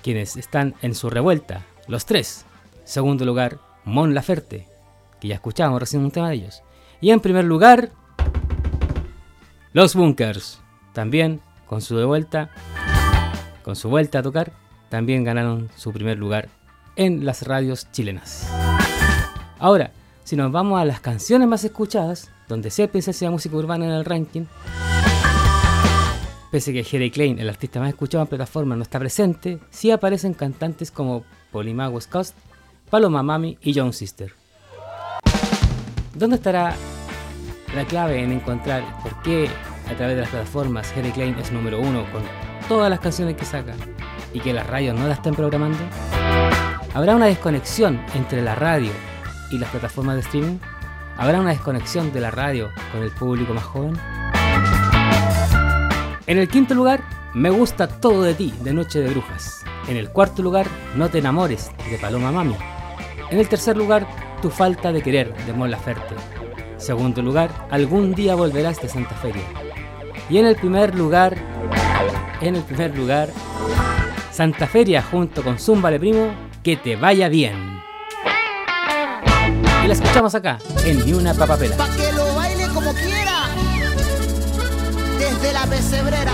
quienes 0.00 0.36
están 0.36 0.74
en 0.80 0.94
su 0.94 1.10
revuelta, 1.10 1.66
los 1.88 2.06
tres. 2.06 2.44
Segundo 2.84 3.24
lugar, 3.24 3.58
Mon 3.84 4.14
Laferte, 4.14 4.68
que 5.20 5.26
ya 5.26 5.34
escuchábamos 5.34 5.80
recién 5.80 6.04
un 6.04 6.12
tema 6.12 6.28
de 6.28 6.36
ellos. 6.36 6.62
Y 7.00 7.10
en 7.10 7.18
primer 7.18 7.44
lugar, 7.44 7.90
los 9.72 9.96
Bunkers, 9.96 10.60
también 10.92 11.40
con 11.66 11.80
su 11.80 11.96
devuelta, 11.96 12.50
con 13.64 13.74
su 13.74 13.88
vuelta 13.88 14.20
a 14.20 14.22
tocar, 14.22 14.52
también 14.90 15.24
ganaron 15.24 15.70
su 15.76 15.92
primer 15.92 16.18
lugar 16.18 16.50
en 16.96 17.24
las 17.24 17.46
radios 17.46 17.90
chilenas. 17.92 18.46
Ahora, 19.58 19.92
si 20.24 20.36
nos 20.36 20.52
vamos 20.52 20.78
a 20.78 20.84
las 20.84 21.00
canciones 21.00 21.48
más 21.48 21.64
escuchadas, 21.64 22.30
donde 22.48 22.70
se 22.70 22.90
la 23.22 23.30
música 23.30 23.56
urbana 23.56 23.86
en 23.86 23.92
el 23.92 24.04
ranking, 24.04 24.44
Pese 26.50 26.72
a 26.72 26.74
que 26.74 26.82
Jerry 26.82 27.12
Klein, 27.12 27.38
el 27.38 27.48
artista 27.48 27.78
más 27.78 27.90
escuchado 27.90 28.22
en 28.22 28.28
plataforma, 28.28 28.74
no 28.74 28.82
está 28.82 28.98
presente, 28.98 29.60
sí 29.70 29.92
aparecen 29.92 30.34
cantantes 30.34 30.90
como 30.90 31.24
Polymagus 31.52 32.08
Cost, 32.08 32.36
Paloma 32.90 33.22
Mami 33.22 33.56
y 33.62 33.72
Young 33.72 33.92
Sister. 33.92 34.32
¿Dónde 36.12 36.36
estará 36.36 36.74
la 37.76 37.84
clave 37.84 38.24
en 38.24 38.32
encontrar 38.32 38.82
por 39.00 39.22
qué 39.22 39.48
a 39.88 39.94
través 39.94 40.16
de 40.16 40.22
las 40.22 40.30
plataformas 40.30 40.90
Jerry 40.90 41.12
Klein 41.12 41.36
es 41.38 41.52
número 41.52 41.80
uno 41.80 42.04
con 42.10 42.22
todas 42.68 42.90
las 42.90 42.98
canciones 42.98 43.36
que 43.36 43.44
saca 43.44 43.76
y 44.32 44.40
que 44.40 44.52
las 44.52 44.66
radios 44.66 44.98
no 44.98 45.06
la 45.06 45.14
estén 45.14 45.34
programando? 45.34 45.78
¿Habrá 46.94 47.14
una 47.14 47.26
desconexión 47.26 48.00
entre 48.14 48.42
la 48.42 48.54
radio 48.54 48.90
y 49.50 49.58
las 49.58 49.70
plataformas 49.70 50.16
de 50.16 50.22
streaming? 50.22 50.58
¿Habrá 51.16 51.40
una 51.40 51.50
desconexión 51.50 52.12
de 52.12 52.20
la 52.20 52.30
radio 52.30 52.70
con 52.92 53.02
el 53.02 53.10
público 53.10 53.54
más 53.54 53.64
joven? 53.64 53.96
En 56.26 56.38
el 56.38 56.48
quinto 56.48 56.74
lugar, 56.74 57.02
Me 57.32 57.50
gusta 57.50 57.86
todo 57.86 58.22
de 58.22 58.34
ti, 58.34 58.52
de 58.62 58.72
Noche 58.72 59.00
de 59.00 59.10
Brujas. 59.10 59.64
En 59.86 59.96
el 59.96 60.10
cuarto 60.10 60.42
lugar, 60.42 60.66
No 60.96 61.08
te 61.08 61.18
enamores, 61.18 61.70
de 61.88 61.98
Paloma 61.98 62.32
Mami. 62.32 62.56
En 63.30 63.38
el 63.38 63.48
tercer 63.48 63.76
lugar, 63.76 64.06
Tu 64.42 64.50
falta 64.50 64.92
de 64.92 65.02
querer, 65.02 65.32
de 65.46 65.52
Mon 65.52 65.70
Laferte. 65.70 66.16
Segundo 66.76 67.22
lugar, 67.22 67.50
Algún 67.70 68.14
día 68.14 68.34
volverás 68.34 68.82
de 68.82 68.88
Santa 68.88 69.14
Feria. 69.14 69.44
Y 70.28 70.38
en 70.38 70.46
el 70.46 70.56
primer 70.56 70.94
lugar, 70.94 71.36
en 72.40 72.56
el 72.56 72.62
primer 72.62 72.96
lugar, 72.96 73.28
Santa 74.40 74.66
Feria 74.66 75.02
junto 75.02 75.42
con 75.42 75.58
Zumba 75.58 75.90
de 75.90 76.00
Primo, 76.00 76.32
que 76.62 76.74
te 76.74 76.96
vaya 76.96 77.28
bien. 77.28 77.78
Y 79.84 79.86
la 79.86 79.92
escuchamos 79.92 80.34
acá, 80.34 80.56
en 80.86 81.04
Ni 81.04 81.12
una 81.12 81.34
papapela. 81.34 81.76
Pa' 81.76 81.90
que 81.90 82.10
lo 82.12 82.34
baile 82.34 82.66
como 82.72 82.90
quiera. 82.94 83.50
Desde 85.18 85.52
la 85.52 85.66
pesebrera, 85.66 86.32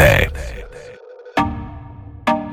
7. 0.00 0.32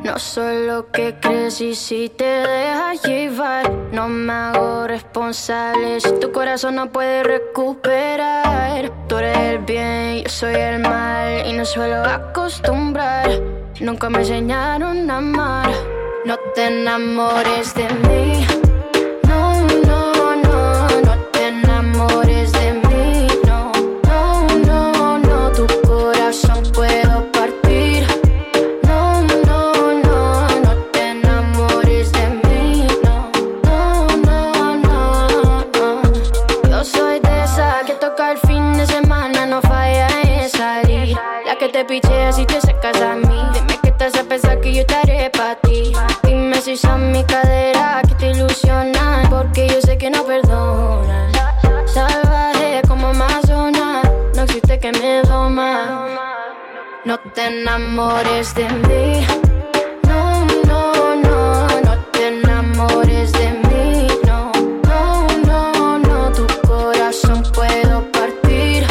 No 0.04 0.20
soy 0.20 0.68
lo 0.68 0.91
que 0.91 1.16
crees 1.22 1.62
y 1.62 1.76
si 1.76 2.10
te 2.10 2.26
dejas 2.26 3.02
llevar, 3.04 3.72
no 3.93 4.10
me 4.10 4.34
hago 4.34 4.86
responsable. 4.86 6.02
Si 6.02 6.12
tu 6.20 6.34
corazón 6.34 6.76
no 6.76 6.91
puede 6.91 7.24
recuperar, 7.24 8.91
tú 9.08 9.20
eres 9.20 9.38
el 9.38 9.60
bien, 9.60 10.24
yo 10.24 10.30
soy 10.30 10.56
el 10.56 10.80
mal 10.80 11.48
y 11.48 11.54
no 11.54 11.64
suelo 11.64 12.04
acostumbrar. 12.04 13.41
Nunca 13.80 14.10
me 14.10 14.20
enseñaron 14.20 15.10
a 15.10 15.18
amar. 15.18 15.70
No 16.26 16.36
te 16.54 16.66
enamores 16.66 17.74
de 17.76 17.88
mí. 18.10 18.66
No 57.08 57.18
te 57.34 57.45
enamores 57.45 58.53
de 58.53 58.68
mí. 58.68 59.26
No, 60.10 60.45
no, 60.68 61.16
no, 61.16 61.68
no 61.86 61.97
te 62.12 62.28
enamores 62.28 63.32
de 63.32 63.49
mí. 63.70 64.08
No, 64.26 64.51
no, 64.84 65.28
no, 65.45 65.99
no, 65.99 66.32
tu 66.34 66.45
corazón 66.68 67.43
puedo 67.53 68.12
partir. 68.12 68.86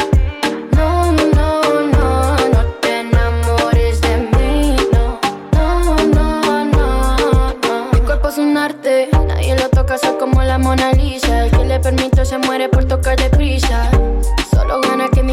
No, 0.73 1.12
no, 1.12 1.61
no, 1.93 2.37
no 2.55 2.64
te 2.81 3.01
enamores 3.01 4.01
de 4.01 4.17
mí. 4.17 4.77
No, 4.95 5.21
no, 5.53 6.64
no, 6.64 6.64
no. 6.64 7.91
Mi 7.93 8.01
cuerpo 8.01 8.31
es 8.31 8.39
un 8.39 8.57
arte, 8.57 9.11
nadie 9.27 9.57
lo 9.57 9.69
toca, 9.69 9.99
soy 9.99 10.17
como 10.19 10.43
la 10.43 10.57
Mona 10.57 10.91
Lisa. 10.93 11.45
El 11.45 11.51
que 11.51 11.67
le 11.67 11.79
permito 11.81 12.25
se 12.25 12.39
muere 12.39 12.71
por 12.71 12.87
tocar 12.87 13.17
gana 13.17 13.31
que 13.31 13.96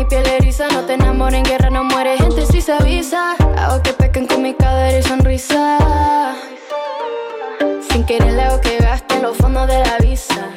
mi 0.03 0.09
piel 0.09 0.25
eriza. 0.27 0.67
No 0.69 0.81
te 0.81 0.93
enamores 0.93 1.39
en 1.39 1.45
guerra, 1.45 1.69
no 1.69 1.83
muere 1.83 2.17
gente 2.17 2.45
si 2.45 2.61
se 2.61 2.73
avisa. 2.73 3.35
Hago 3.57 3.81
que 3.81 3.93
pequen 3.93 4.27
con 4.27 4.41
mi 4.41 4.53
cadera 4.53 4.97
y 4.97 5.03
sonrisa. 5.03 5.77
Sin 7.89 8.05
querer 8.05 8.33
le 8.33 8.41
hago 8.41 8.59
que 8.61 8.77
gaste 8.77 9.15
en 9.15 9.21
los 9.23 9.37
fondos 9.37 9.67
de 9.67 9.79
la 9.79 9.97
visa. 9.99 10.49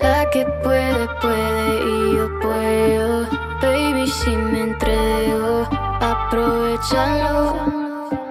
La 0.00 0.30
que 0.30 0.44
puede, 0.62 1.06
puede 1.20 1.66
y 1.92 2.16
yo 2.16 2.26
puedo. 2.40 3.26
Baby, 3.60 4.06
si 4.06 4.30
me 4.30 4.60
entrego, 4.60 5.68
aprovechalo. 6.00 7.56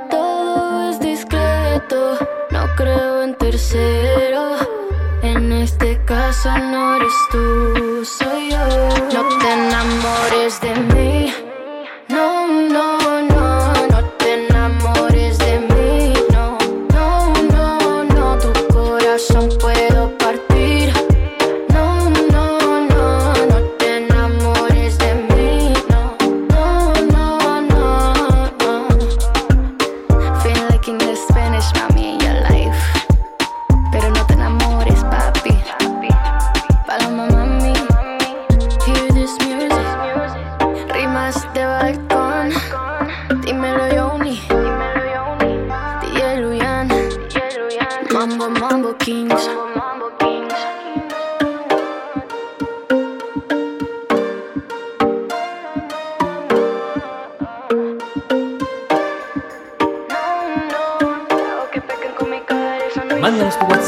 Todo 0.10 0.90
es 0.90 1.00
discreto, 1.00 2.18
no 2.52 2.66
creo 2.76 3.24
en 3.24 3.36
tercero. 3.36 4.03
Caso 6.34 6.58
no 6.58 6.96
eres 6.96 7.14
tú, 7.30 8.04
soy 8.04 8.50
yo. 8.50 8.68
No 9.14 9.38
te 9.38 9.54
enamores 9.54 10.60
de 10.62 10.74
mí. 10.96 11.43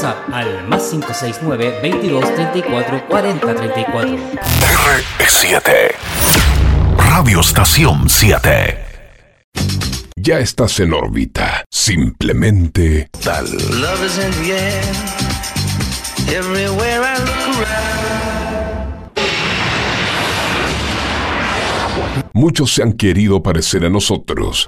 WhatsApp 0.06 0.34
al 0.34 0.68
más 0.68 0.84
569 0.84 1.80
22 1.82 2.36
34 2.36 3.08
40 3.08 3.56
34. 3.56 4.18
R7. 5.20 5.64
Radio 6.98 7.40
Estación 7.40 8.10
7. 8.10 8.78
Ya 10.16 10.40
estás 10.40 10.80
en 10.80 10.94
órbita. 10.94 11.66
Simplemente 11.72 13.10
tal. 13.24 13.46
Love 13.82 14.06
is 14.06 14.18
in 14.18 14.32
the 14.44 14.54
air. 14.54 14.84
Everywhere 16.28 17.02
I 17.04 17.18
look 17.20 17.58
around. 17.58 17.96
Muchos 22.34 22.74
se 22.74 22.84
han 22.84 22.94
querido 22.94 23.42
parecer 23.42 23.86
a 23.86 23.90
nosotros. 23.90 24.68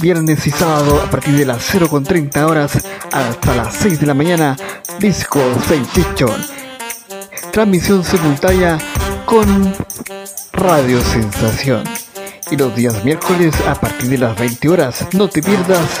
viernes 0.00 0.46
y 0.46 0.50
sábado, 0.50 1.00
a 1.00 1.10
partir 1.10 1.36
de 1.36 1.46
las 1.46 1.74
0.30 1.74 2.48
horas 2.48 2.78
hasta 3.12 3.54
las 3.54 3.74
6 3.74 4.00
de 4.00 4.06
la 4.06 4.14
mañana, 4.14 4.56
Disco 4.98 5.40
Sensation. 5.66 6.34
Transmisión 7.52 8.04
simultánea 8.04 8.78
con 9.24 9.74
Radio 10.52 11.00
Sensación. 11.00 11.84
Y 12.50 12.56
los 12.56 12.74
días 12.76 13.04
miércoles, 13.04 13.54
a 13.66 13.74
partir 13.74 14.10
de 14.10 14.18
las 14.18 14.38
20 14.38 14.68
horas, 14.68 15.06
no 15.12 15.28
te 15.28 15.42
pierdas 15.42 16.00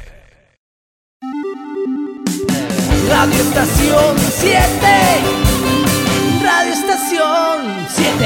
Radio 3.11 3.41
Estación 3.41 4.17
7. 4.17 4.57
Radio 6.41 6.73
Estación 6.73 7.85
7. 7.89 8.25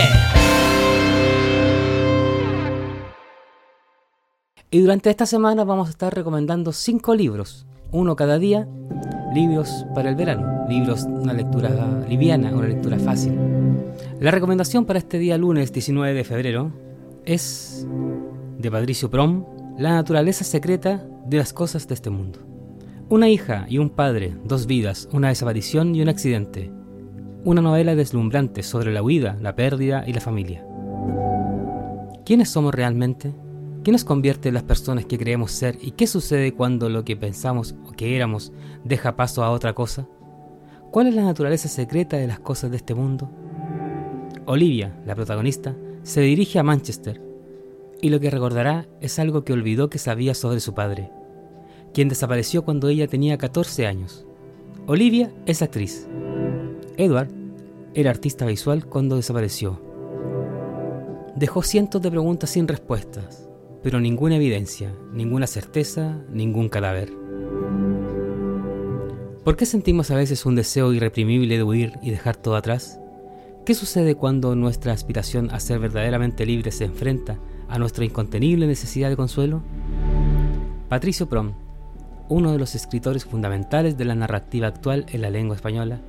Y 4.69 4.79
durante 4.79 5.09
esta 5.09 5.25
semana 5.25 5.63
vamos 5.63 5.87
a 5.87 5.89
estar 5.89 6.13
recomendando 6.13 6.71
5 6.71 7.15
libros, 7.15 7.65
uno 7.91 8.15
cada 8.15 8.37
día, 8.37 8.67
libros 9.33 9.87
para 9.95 10.09
el 10.09 10.15
verano, 10.15 10.67
libros, 10.69 11.01
una 11.03 11.33
lectura 11.33 11.71
liviana, 12.07 12.53
una 12.53 12.67
lectura 12.67 12.99
fácil. 12.99 13.33
La 14.19 14.29
recomendación 14.29 14.85
para 14.85 14.99
este 14.99 15.17
día 15.17 15.37
lunes 15.39 15.73
19 15.73 16.13
de 16.13 16.23
febrero 16.23 16.71
es 17.25 17.87
de 18.59 18.71
Patricio 18.71 19.09
Prom, 19.09 19.45
La 19.79 19.93
naturaleza 19.93 20.43
secreta 20.43 21.03
de 21.25 21.37
las 21.37 21.53
cosas 21.53 21.87
de 21.87 21.95
este 21.95 22.11
mundo. 22.11 22.54
Una 23.07 23.29
hija 23.29 23.67
y 23.69 23.77
un 23.77 23.91
padre, 23.91 24.35
dos 24.45 24.65
vidas, 24.65 25.07
una 25.13 25.27
desaparición 25.27 25.93
y 25.93 26.01
un 26.01 26.09
accidente. 26.09 26.71
Una 27.43 27.61
novela 27.61 27.93
deslumbrante 27.93 28.63
sobre 28.63 28.91
la 28.91 29.03
huida, 29.03 29.37
la 29.39 29.55
pérdida 29.55 30.03
y 30.07 30.13
la 30.13 30.21
familia. 30.21 30.65
¿Quiénes 32.25 32.49
somos 32.49 32.73
realmente? 32.73 33.31
¿Qué 33.83 33.91
nos 33.91 34.05
convierte 34.05 34.47
en 34.47 34.55
las 34.55 34.63
personas 34.63 35.05
que 35.05 35.19
creemos 35.19 35.51
ser 35.51 35.77
y 35.79 35.91
qué 35.91 36.07
sucede 36.07 36.55
cuando 36.55 36.89
lo 36.89 37.05
que 37.05 37.15
pensamos 37.15 37.75
o 37.87 37.91
que 37.91 38.15
éramos 38.15 38.51
deja 38.83 39.15
paso 39.15 39.43
a 39.43 39.51
otra 39.51 39.73
cosa? 39.73 40.07
¿Cuál 40.89 41.05
es 41.05 41.13
la 41.13 41.25
naturaleza 41.25 41.67
secreta 41.67 42.17
de 42.17 42.25
las 42.25 42.39
cosas 42.39 42.71
de 42.71 42.77
este 42.77 42.95
mundo? 42.95 43.29
Olivia, 44.47 44.99
la 45.05 45.13
protagonista, 45.13 45.75
se 46.01 46.21
dirige 46.21 46.57
a 46.57 46.63
Manchester 46.63 47.21
y 48.01 48.09
lo 48.09 48.19
que 48.19 48.31
recordará 48.31 48.87
es 48.99 49.19
algo 49.19 49.43
que 49.43 49.53
olvidó 49.53 49.91
que 49.91 49.99
sabía 49.99 50.33
sobre 50.33 50.59
su 50.59 50.73
padre 50.73 51.11
quien 51.95 52.09
desapareció 52.09 52.65
cuando 52.65 52.89
ella 52.89 53.07
tenía 53.07 53.37
14 53.37 53.87
años. 53.87 54.25
Olivia 54.85 55.31
es 55.45 55.61
actriz. 55.61 56.09
Edward 56.97 57.29
era 57.93 58.09
artista 58.09 58.45
visual 58.45 58.85
cuando 58.85 59.15
desapareció. 59.15 59.81
Dejó 61.37 61.63
cientos 61.63 62.01
de 62.01 62.11
preguntas 62.11 62.49
sin 62.49 62.67
respuestas, 62.67 63.47
pero 63.81 64.01
ninguna 64.01 64.35
evidencia, 64.35 64.93
ninguna 65.13 65.47
certeza, 65.47 66.21
ningún 66.29 66.67
cadáver. 66.67 67.13
¿Por 69.45 69.55
qué 69.55 69.65
sentimos 69.65 70.11
a 70.11 70.17
veces 70.17 70.45
un 70.45 70.55
deseo 70.55 70.91
irreprimible 70.91 71.55
de 71.55 71.63
huir 71.63 71.93
y 72.01 72.11
dejar 72.11 72.35
todo 72.35 72.57
atrás? 72.57 72.99
¿Qué 73.65 73.73
sucede 73.73 74.15
cuando 74.15 74.53
nuestra 74.53 74.91
aspiración 74.91 75.49
a 75.49 75.61
ser 75.61 75.79
verdaderamente 75.79 76.45
libre 76.45 76.73
se 76.73 76.83
enfrenta 76.83 77.39
a 77.69 77.79
nuestra 77.79 78.03
incontenible 78.03 78.67
necesidad 78.67 79.09
de 79.09 79.15
consuelo? 79.15 79.63
Patricio 80.89 81.29
Prom 81.29 81.64
uno 82.29 82.51
de 82.51 82.57
los 82.57 82.75
escritores 82.75 83.25
fundamentales 83.25 83.97
de 83.97 84.05
la 84.05 84.15
narrativa 84.15 84.67
actual 84.67 85.05
en 85.09 85.21
la 85.21 85.29
lengua 85.29 85.55
española, 85.55 86.01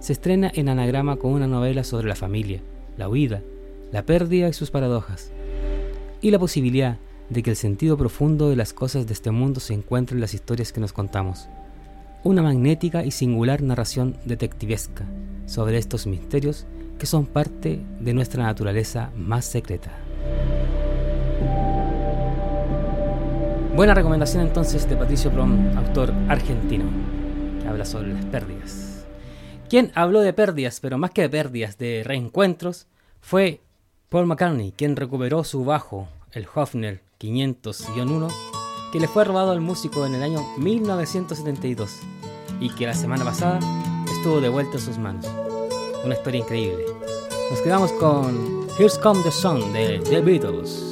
se 0.00 0.12
estrena 0.12 0.50
en 0.54 0.68
anagrama 0.68 1.16
con 1.16 1.32
una 1.32 1.46
novela 1.46 1.84
sobre 1.84 2.08
la 2.08 2.16
familia, 2.16 2.60
la 2.96 3.08
huida, 3.08 3.42
la 3.92 4.04
pérdida 4.04 4.48
y 4.48 4.52
sus 4.52 4.70
paradojas, 4.70 5.32
y 6.20 6.30
la 6.30 6.38
posibilidad 6.38 6.98
de 7.28 7.42
que 7.42 7.50
el 7.50 7.56
sentido 7.56 7.96
profundo 7.96 8.50
de 8.50 8.56
las 8.56 8.72
cosas 8.72 9.06
de 9.06 9.12
este 9.12 9.30
mundo 9.30 9.60
se 9.60 9.74
encuentre 9.74 10.14
en 10.14 10.20
las 10.20 10.34
historias 10.34 10.72
que 10.72 10.80
nos 10.80 10.92
contamos. 10.92 11.48
Una 12.24 12.42
magnética 12.42 13.04
y 13.04 13.10
singular 13.10 13.62
narración 13.62 14.16
detectivesca 14.24 15.04
sobre 15.46 15.78
estos 15.78 16.06
misterios 16.06 16.66
que 16.98 17.06
son 17.06 17.26
parte 17.26 17.80
de 18.00 18.14
nuestra 18.14 18.44
naturaleza 18.44 19.10
más 19.16 19.44
secreta. 19.44 19.90
Buena 23.74 23.94
recomendación 23.94 24.42
entonces 24.42 24.86
de 24.86 24.96
Patricio 24.96 25.30
Prom, 25.30 25.74
autor 25.78 26.12
argentino, 26.28 26.84
que 27.62 27.68
habla 27.68 27.86
sobre 27.86 28.12
las 28.12 28.24
pérdidas. 28.26 29.06
Quien 29.70 29.90
habló 29.94 30.20
de 30.20 30.34
pérdidas, 30.34 30.78
pero 30.80 30.98
más 30.98 31.10
que 31.10 31.22
de 31.22 31.30
pérdidas, 31.30 31.78
de 31.78 32.02
reencuentros, 32.04 32.86
fue 33.22 33.62
Paul 34.10 34.26
McCartney, 34.26 34.72
quien 34.72 34.94
recuperó 34.94 35.42
su 35.42 35.64
bajo, 35.64 36.06
el 36.32 36.46
Hofner 36.54 37.00
500-1, 37.18 38.28
que 38.92 39.00
le 39.00 39.08
fue 39.08 39.24
robado 39.24 39.52
al 39.52 39.62
músico 39.62 40.04
en 40.04 40.16
el 40.16 40.22
año 40.22 40.40
1972 40.58 41.98
y 42.60 42.68
que 42.74 42.86
la 42.86 42.94
semana 42.94 43.24
pasada 43.24 43.58
estuvo 44.14 44.42
de 44.42 44.50
vuelta 44.50 44.76
en 44.76 44.80
sus 44.80 44.98
manos. 44.98 45.26
Una 46.04 46.14
historia 46.14 46.40
increíble. 46.40 46.84
Nos 47.50 47.60
quedamos 47.62 47.90
con 47.92 48.66
Here's 48.78 48.98
Come 48.98 49.22
the 49.22 49.30
Sun 49.30 49.72
de 49.72 49.98
The 50.00 50.20
Beatles. 50.20 50.91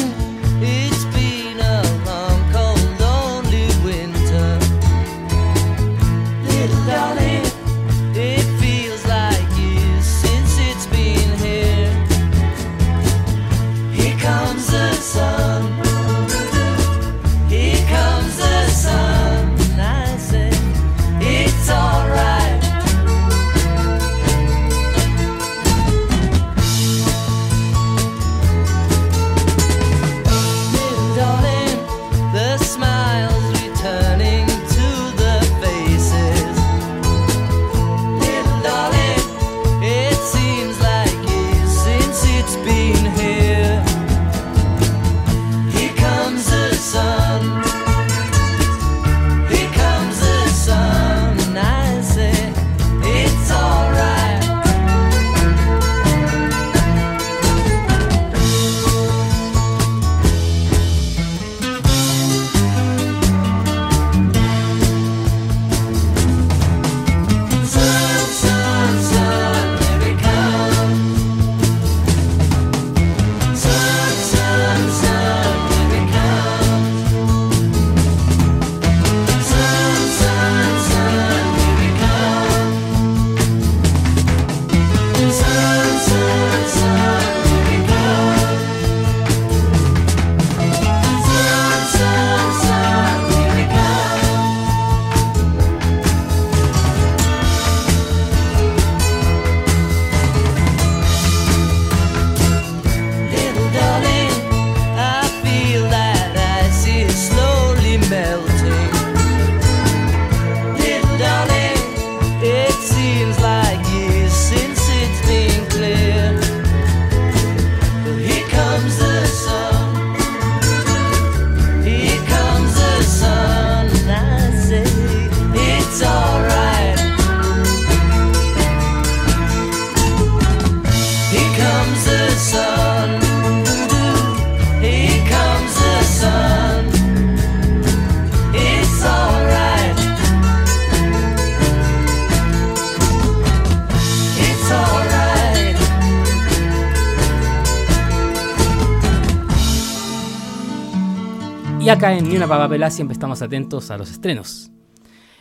Acá 152.01 152.17
en 152.17 152.27
Ni 152.27 152.35
una 152.35 152.47
Papa 152.47 152.89
siempre 152.89 153.13
estamos 153.13 153.43
atentos 153.43 153.91
a 153.91 153.97
los 153.97 154.09
estrenos. 154.09 154.71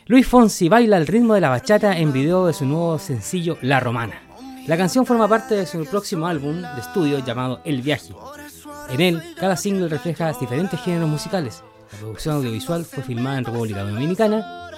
Luis 0.04 0.26
Fonsi 0.26 0.68
baila 0.68 0.98
al 0.98 1.06
ritmo 1.06 1.32
de 1.32 1.40
la 1.40 1.48
bachata 1.48 1.96
en 1.96 2.12
video 2.12 2.46
de 2.46 2.52
su 2.52 2.66
nuevo 2.66 2.98
sencillo 2.98 3.56
La 3.62 3.80
Romana. 3.80 4.20
La 4.66 4.76
canción 4.76 5.06
forma 5.06 5.26
parte 5.26 5.54
de 5.54 5.64
su 5.64 5.82
próximo 5.86 6.26
álbum 6.26 6.60
de 6.60 6.80
estudio 6.82 7.24
llamado 7.24 7.62
El 7.64 7.80
Viaje. 7.80 8.12
En 8.90 9.00
él, 9.00 9.22
cada 9.38 9.56
single 9.56 9.88
refleja 9.88 10.34
diferentes 10.38 10.78
géneros 10.80 11.08
musicales. 11.08 11.62
La 11.92 11.98
producción 11.98 12.34
audiovisual 12.36 12.84
fue 12.84 13.02
filmada 13.04 13.38
en 13.38 13.46
República 13.46 13.82
Dominicana 13.82 14.68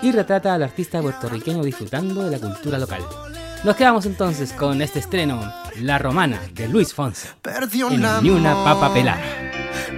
y 0.00 0.12
retrata 0.12 0.54
al 0.54 0.62
artista 0.62 1.02
puertorriqueño 1.02 1.62
disfrutando 1.62 2.24
de 2.24 2.30
la 2.30 2.38
cultura 2.38 2.78
local. 2.78 3.02
Nos 3.62 3.76
quedamos 3.76 4.06
entonces 4.06 4.54
con 4.54 4.80
este 4.80 5.00
estreno, 5.00 5.52
La 5.82 5.98
Romana, 5.98 6.40
de 6.54 6.66
Luis 6.66 6.94
Fonsi, 6.94 7.28
en 7.44 8.22
Ni 8.22 8.30
una 8.30 8.54
papa 8.64 8.94
pelada. 8.94 9.45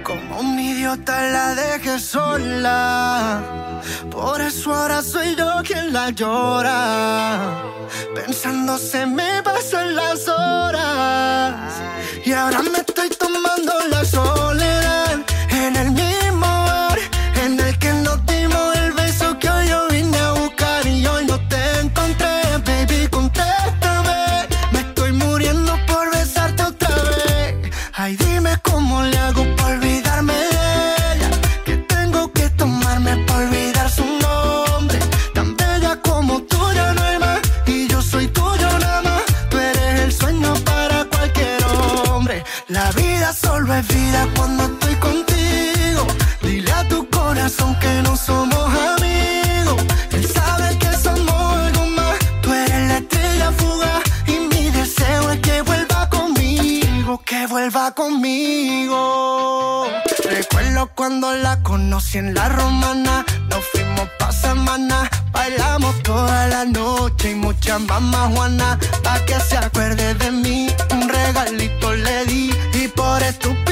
Como 0.03 0.39
un 0.39 0.59
idiota 0.59 1.29
la 1.29 1.55
dejé 1.55 1.99
sola. 1.99 3.41
Por 4.09 4.41
eso 4.41 4.73
ahora 4.73 5.01
soy 5.01 5.35
yo 5.35 5.61
quien 5.63 5.93
la 5.93 6.09
llora. 6.09 7.61
Pensando 8.15 8.77
se 8.77 9.05
me 9.05 9.41
pasan 9.43 9.95
las 9.95 10.27
horas. 10.27 11.73
Y 12.25 12.31
ahora 12.31 12.61
me 12.61 12.79
estoy 12.79 13.09
tomando 13.09 13.73
la 13.89 14.05
soledad 14.05 14.68
cuando 61.09 61.33
la 61.33 61.59
conocí 61.63 62.19
en 62.19 62.35
la 62.35 62.49
romana. 62.49 63.25
Nos 63.49 63.65
fuimos 63.71 64.07
pa' 64.19 64.31
semana. 64.31 65.09
Bailamos 65.31 65.95
toda 66.03 66.45
la 66.45 66.65
noche 66.65 67.31
y 67.31 67.35
mucha 67.35 67.79
mamá 67.79 68.29
Juana. 68.31 68.77
Pa' 69.01 69.19
que 69.25 69.39
se 69.39 69.57
acuerde 69.57 70.13
de 70.13 70.31
mí. 70.31 70.67
Un 70.91 71.09
regalito 71.09 71.95
le 71.95 72.25
di. 72.25 72.53
Y 72.75 72.87
por 72.89 73.23
estúpido 73.23 73.68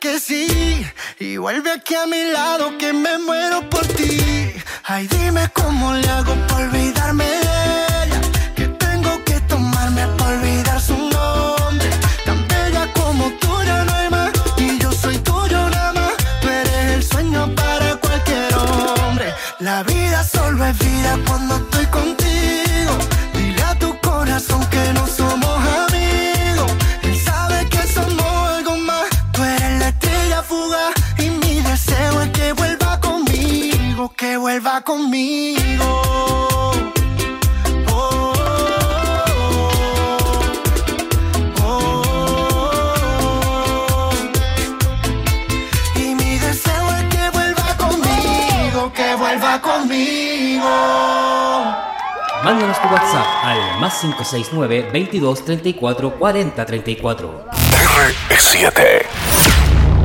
que 0.00 0.18
sí. 0.20 0.86
Y 1.18 1.36
vuelve 1.36 1.70
aquí 1.72 1.94
a 1.94 2.06
mi 2.06 2.24
lado 2.24 2.76
que 2.78 2.92
me 2.92 3.18
muero 3.18 3.68
por 3.70 3.86
ti. 3.86 4.52
Ay, 4.84 5.06
dime 5.06 5.48
cómo 5.52 5.94
le 5.94 6.08
hago 6.08 6.34
para 6.46 6.66
olvidarme 6.66 7.24
de 7.24 8.04
ella. 8.04 8.20
Que 8.54 8.66
tengo 8.68 9.24
que 9.24 9.40
tomarme 9.42 10.06
para 10.18 10.36
olvidar 10.38 10.80
su 10.80 10.96
nombre. 10.96 11.90
Tan 12.24 12.46
bella 12.48 12.92
como 12.94 13.30
tú 13.40 13.62
ya 13.64 13.84
no 13.84 13.94
hay 13.94 14.10
más. 14.10 14.30
Y 14.56 14.78
yo 14.78 14.92
soy 14.92 15.18
tuyo 15.18 15.68
nada 15.70 15.92
más. 15.92 16.14
Tú 16.40 16.48
eres 16.48 16.94
el 16.96 17.02
sueño 17.04 17.54
para 17.54 17.96
cualquier 17.96 18.54
hombre. 18.54 19.34
La 19.60 19.82
vida 19.82 20.24
solo 20.24 20.64
es 20.64 20.78
vida 20.78 21.18
cuando 21.26 21.56
estoy 21.56 21.75
que 47.10 47.30
vuelva 47.30 47.76
conmigo, 47.76 48.92
que 48.92 49.14
vuelva 49.14 49.60
conmigo. 49.60 50.68
Mándanos 52.42 52.82
tu 52.82 52.88
WhatsApp 52.88 53.26
al 53.44 53.80
más 53.80 54.00
569 54.00 54.90
22 54.92 55.44
34 55.44 56.18
40 56.18 56.66
34. 56.66 57.44
R7. 58.30 59.06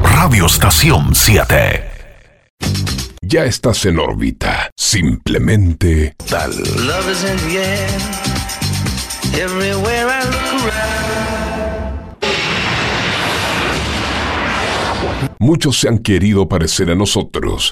Radio 0.03 0.45
Estación 0.45 1.15
7. 1.15 2.00
Ya 3.31 3.45
estás 3.45 3.85
en 3.85 3.97
órbita. 3.97 4.69
Simplemente 4.75 6.17
tal. 6.29 6.51
Love 6.85 7.09
is 7.09 7.23
in 7.23 7.37
the 7.47 7.59
air. 7.59 7.87
Everywhere 9.41 10.09
I 10.09 10.25
look 10.25 10.65
around. 10.65 10.91
Muchos 15.39 15.79
se 15.79 15.87
han 15.87 15.99
querido 15.99 16.49
parecer 16.49 16.91
a 16.91 16.95
nosotros. 16.95 17.71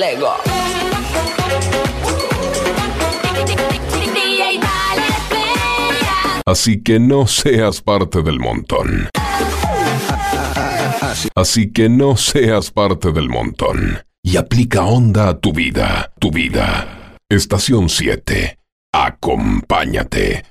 Lego. 0.00 0.34
Así 6.46 6.82
que 6.82 6.98
no 6.98 7.26
seas 7.26 7.82
parte 7.82 8.22
del 8.22 8.40
montón. 8.40 9.10
Así 11.34 11.70
que 11.70 11.90
no 11.90 12.16
seas 12.16 12.70
parte 12.70 13.12
del 13.12 13.28
montón. 13.28 14.02
Y 14.22 14.38
aplica 14.38 14.84
onda 14.84 15.28
a 15.28 15.38
tu 15.38 15.52
vida, 15.52 16.10
tu 16.18 16.30
vida. 16.30 17.18
Estación 17.28 17.90
7. 17.90 18.58
Acompáñate. 18.94 20.46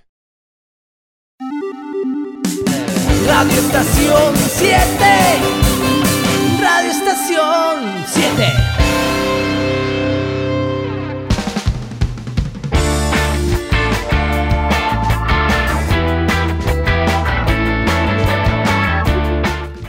Radio 3.26 3.60
Estación 3.60 4.36
7. 4.36 4.78
Radio 6.62 6.92
Estación 6.92 8.06
7. 8.06 8.80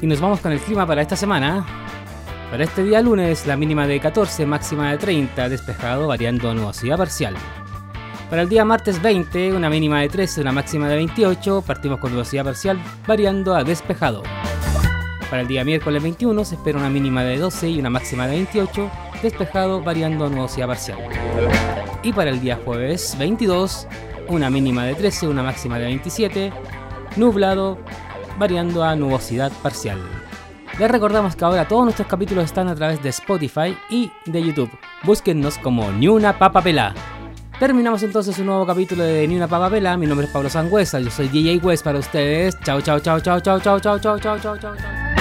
Y 0.03 0.07
nos 0.07 0.21
vamos 0.21 0.41
con 0.41 0.53
el 0.53 0.61
clima 0.61 0.87
para 0.87 1.03
esta 1.03 1.15
semana. 1.15 1.67
Para 2.51 2.65
este 2.65 2.83
día 2.83 3.03
lunes, 3.03 3.47
la 3.47 3.57
mínima 3.57 3.87
de 3.87 4.01
14, 4.01 4.47
máxima 4.47 4.91
de 4.93 4.99
30, 4.99 5.49
despejado, 5.51 6.09
variando 6.09 6.51
a 6.51 6.55
nubosidad 6.55 6.97
parcial. 6.97 7.35
Para 8.31 8.43
el 8.43 8.49
día 8.49 8.65
martes 8.65 9.03
20, 9.03 9.53
una 9.55 9.69
mínima 9.69 10.01
de 10.01 10.09
13, 10.09 10.41
una 10.41 10.53
máxima 10.53 10.89
de 10.89 10.97
28, 10.97 11.63
partimos 11.67 12.01
con 12.01 12.13
nubosidad 12.13 12.45
parcial, 12.45 12.81
variando 13.07 13.55
a 13.55 13.63
despejado. 13.63 14.23
Para 15.29 15.43
el 15.43 15.49
día 15.49 15.65
miércoles 15.65 16.03
21 16.03 16.45
se 16.45 16.55
espera 16.55 16.79
una 16.79 16.89
mínima 16.89 17.23
de 17.23 17.37
12 17.37 17.69
y 17.69 17.79
una 17.79 17.91
máxima 17.91 18.27
de 18.27 18.37
28, 18.37 18.91
despejado, 19.23 19.83
variando 19.83 20.25
a 20.27 20.31
nubosidad 20.31 20.67
parcial. 20.67 20.99
Y 22.03 22.13
para 22.15 22.31
el 22.31 22.41
día 22.41 22.59
jueves 22.65 23.17
22, 23.19 23.87
una 24.29 24.49
mínima 24.49 24.85
de 24.85 24.95
13, 24.95 25.29
una 25.29 25.43
máxima 25.43 25.79
de 25.79 25.85
27, 25.85 26.53
nublado, 27.17 27.79
variando 28.41 28.83
a 28.83 28.97
nubosidad 28.97 29.53
parcial. 29.63 30.01
Les 30.79 30.91
recordamos 30.91 31.37
que 31.37 31.45
ahora 31.45 31.69
todos 31.69 31.85
nuestros 31.85 32.09
capítulos 32.09 32.47
están 32.47 32.69
a 32.69 32.75
través 32.75 33.03
de 33.03 33.11
Spotify 33.11 33.77
y 33.91 34.11
de 34.25 34.43
YouTube. 34.43 34.71
Búsquennos 35.05 35.59
como 35.59 35.93
Ni 35.93 36.09
una. 36.09 36.35
Terminamos 37.59 38.03
entonces 38.03 38.39
un 38.39 38.47
nuevo 38.47 38.67
capítulo 38.67 39.05
de 39.05 39.29
Ni 39.29 39.37
una. 39.37 39.97
Mi 39.99 40.07
nombre 40.07 40.27
es 40.27 40.33
Pablo 40.33 40.49
Sangüesa, 40.49 40.99
yo 41.01 41.11
soy 41.11 41.29
DJ 41.29 41.59
West 41.59 41.85
para 41.85 41.99
ustedes. 41.99 42.59
Chao, 42.65 42.81
chao, 42.81 42.99
chao, 42.99 43.21
chao, 43.21 43.41
chao, 43.41 43.61
chao, 43.61 43.79
chao, 43.79 43.99
chao, 43.99 44.19
chao, 44.19 44.39
chao, 44.39 44.59
chao. 44.59 45.20